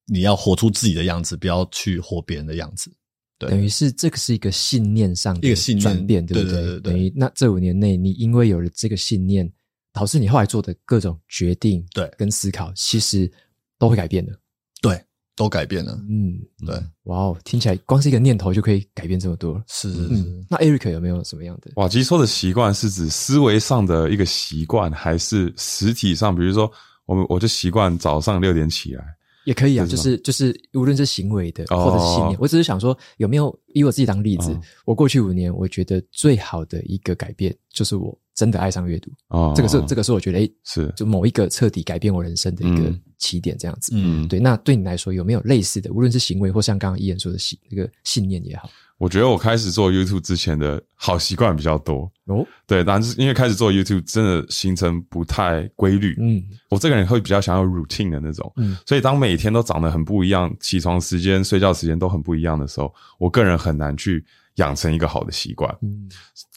[0.06, 2.92] 你要活出自己的样子，不要去活别人的样子。
[3.38, 6.52] 对，等于是这个是一个信念上的一个转变，对不对？
[6.52, 9.50] 对对对对，等于那这五年内，你因为有了这个信念，
[9.92, 13.30] 导致你后来做的各种决定，对，跟思考，其实
[13.78, 14.32] 都会改变的。
[14.80, 15.02] 对，
[15.34, 15.98] 都改变了。
[16.08, 19.62] 嗯，对，哇哦，听起来光是一个念头就可以改变这么多。
[19.66, 20.14] 是是是。
[20.14, 21.70] 嗯，那 Eric 有没有什么样的？
[21.76, 26.34] 哇，其实说的习惯是指思维上的一个习惯，还是实体上？
[26.34, 26.70] 比如说，
[27.04, 29.04] 我们我就习惯早上六点起来，
[29.46, 29.86] 也可以啊。
[29.86, 34.52] 就是就是，无论是行为的或者是信念，哦、我只是想说，有没有以我自己当例子？
[34.52, 38.16] 哦、我过去五年，我觉得最好的一个改变就是我。
[38.36, 43.92] 真的爱上阅读哦，这个是这个是我觉得诶是就某一个彻底改变我人生的一个起点，这样子。
[43.94, 44.38] 嗯，对。
[44.38, 48.68] 那对你来说有没有类似的，无论是行为或像刚刚伊言说的信这个信念也好？
[48.98, 52.46] 我觉得我开始做 YouTube 之前的好习惯比较多哦。
[52.66, 64.22] 对，但是因为开始做 YouTube 真的行程不太规律，嗯，我这个人会比较想要 routine 的那种，嗯，所以当每天都长得很不一样，起床时间、睡觉时间都很不一样的时候，我个人很难去
[64.56, 65.74] 养成一个好的习惯。
[65.80, 66.08] 嗯，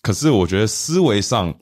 [0.01, 1.57] 可是我觉得思维上。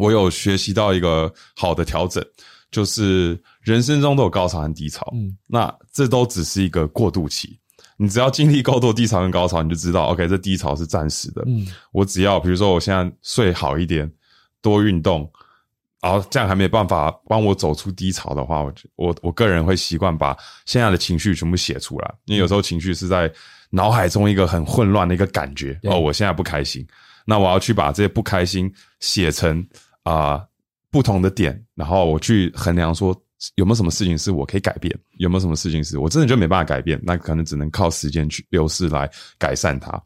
[0.00, 2.24] 我有学习到一个好的调整，
[2.70, 7.58] 就是人生中都有高潮和低潮，嗯，那这都只是一个过渡期。
[7.98, 11.42] 你只要经历够多低潮跟高潮，你就知道，OK，这低潮是暂时的。
[11.46, 14.10] 嗯，我只要比如说我现在睡好一点，
[14.62, 15.30] 多运动，
[16.00, 20.34] 然后这样还没办法帮我走出低潮的话，我我我个人会习惯把
[20.64, 23.30] 现在的情绪全部写出来，因为有时候情绪是在
[23.68, 25.78] 脑海中一个很混乱的一个感觉。
[25.82, 26.86] 哦，我现在不开心。
[27.26, 29.64] 那我要去把这些不开心写成
[30.02, 30.48] 啊、呃、
[30.90, 33.14] 不同的点，然后我去衡量说
[33.54, 40.02] 有没有什么事情是我可以改变，有没有什么事情是我真的就没办法改变，那可能只能靠时间去流逝来改善它。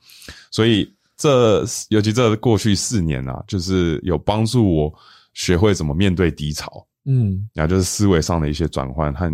[0.50, 4.92] 所以这尤其这过去四年啊，就是有帮助我
[5.32, 9.30] 学会怎么面对低潮，嗯，然后就是思维上的一些转换和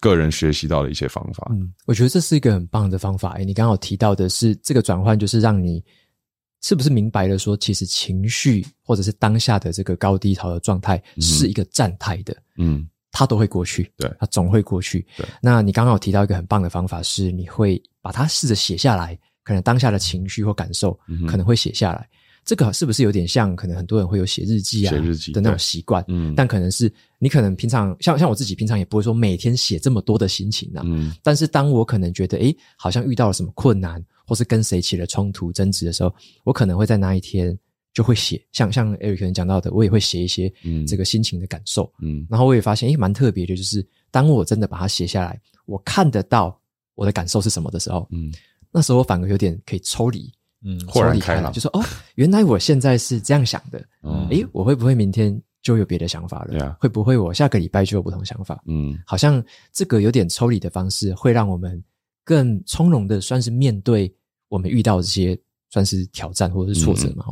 [0.00, 1.46] 个人学习到的一些方法。
[1.52, 3.34] 嗯，我觉得这是一个很棒的方法。
[3.34, 5.82] 诶，你刚好提到的是这个转换，就是让你
[6.62, 15.06] 是不是明白了说，其实情绪或者是当下的这个高低潮的状态是一个暂态的，嗯，它都会过去，对，它总会过去。
[15.16, 20.98] 对，那你刚刚有提到一个很棒的方法，是你会把它试着写下来，可能当下的情绪或感受
[21.28, 22.08] 可能会写下来。
[22.44, 23.54] 这个是不是有点像？
[23.54, 26.02] 可能很多人会有写日记啊，写日记的那种习惯。
[26.08, 30.82] 嗯，但可能是你可能平常像像我自己平常也不会说每天写这么多的心情啊。
[30.86, 36.14] 嗯，但是当我可能觉得诶，好像遇到了什么困难，或是跟谁起了冲突争执的时候，
[36.44, 37.58] 我可能会在那一天
[37.94, 38.40] 就会写。
[38.52, 40.52] 像像 Eric 可能讲到的，我也会写一些
[40.86, 41.90] 这个心情的感受。
[42.02, 46.60] 嗯，然后我也发现诶，蛮特别的，就是当我真的把它写下来，我看得到
[46.94, 48.30] 我的感受是什么的时候，嗯，
[48.70, 50.30] 那时候我反而有点可以抽离。
[50.64, 51.80] 嗯，豁然开朗，就说哦，
[52.16, 53.80] 原来我现在是这样想的。
[54.02, 56.48] 嗯，诶，我会不会明天就有别的想法了？
[56.50, 58.60] 对啊，会不会我下个礼拜就有不同想法？
[58.66, 59.40] 嗯，好像
[59.72, 61.80] 这个有点抽离的方式，会让我们
[62.24, 64.12] 更从容的，算是面对
[64.48, 65.38] 我们遇到这些
[65.70, 67.24] 算是挑战或者是挫折嘛。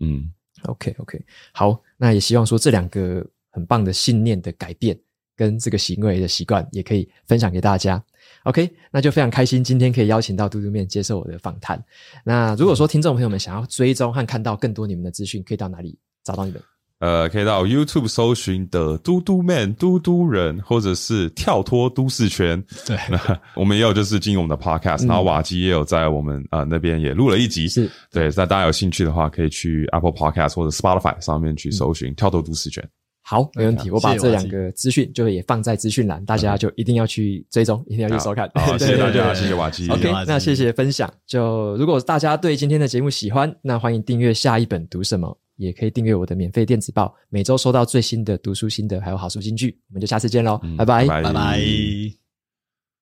[0.00, 0.32] 嗯
[0.64, 4.98] ，OK OK，好，那也希望说这两个很棒的信念的改变
[5.36, 8.02] 跟这个行为的习惯，也可以分享给大家。
[8.44, 11.82] OK，那就非常开心，今天可以邀请到嘟嘟面接受我的访谈。
[12.24, 16.62] 那如果说听众朋友们想要追踪和看到更多你们的资讯，可以到哪里找到你们？
[17.00, 22.62] 呃，可以到 YouTube 搜寻的嘟嘟 man” 嘟嘟人，或者是跳脱都市圈。
[22.86, 22.96] 对，
[23.56, 27.68] 我们也有就是经营我们的 Podcast，、嗯、然后瓦基也有在我们啊、呃、那边也录了一集。
[27.68, 32.86] 是对，那大家有兴趣的话，可以去 Apple Podcast 或者 Spotify 上面去搜寻、嗯、跳脱都市圈。
[33.22, 33.90] 好，没问题。
[33.90, 38.50] 我把这两个资讯就也放在资讯栏，大家就一定要去追踪，一定要去收看。
[38.54, 39.88] 好，谢谢大家，谢谢瓦基。
[39.88, 41.08] OK，那谢谢分享。
[41.26, 49.78] 就如果大家对今天的节目喜欢，那欢迎订阅下一本读什么，也可以订阅我的免费电子报，每周收到最新的读书心得还有好书金句。
[49.88, 52.19] 我们就下次见喽，拜拜，拜拜。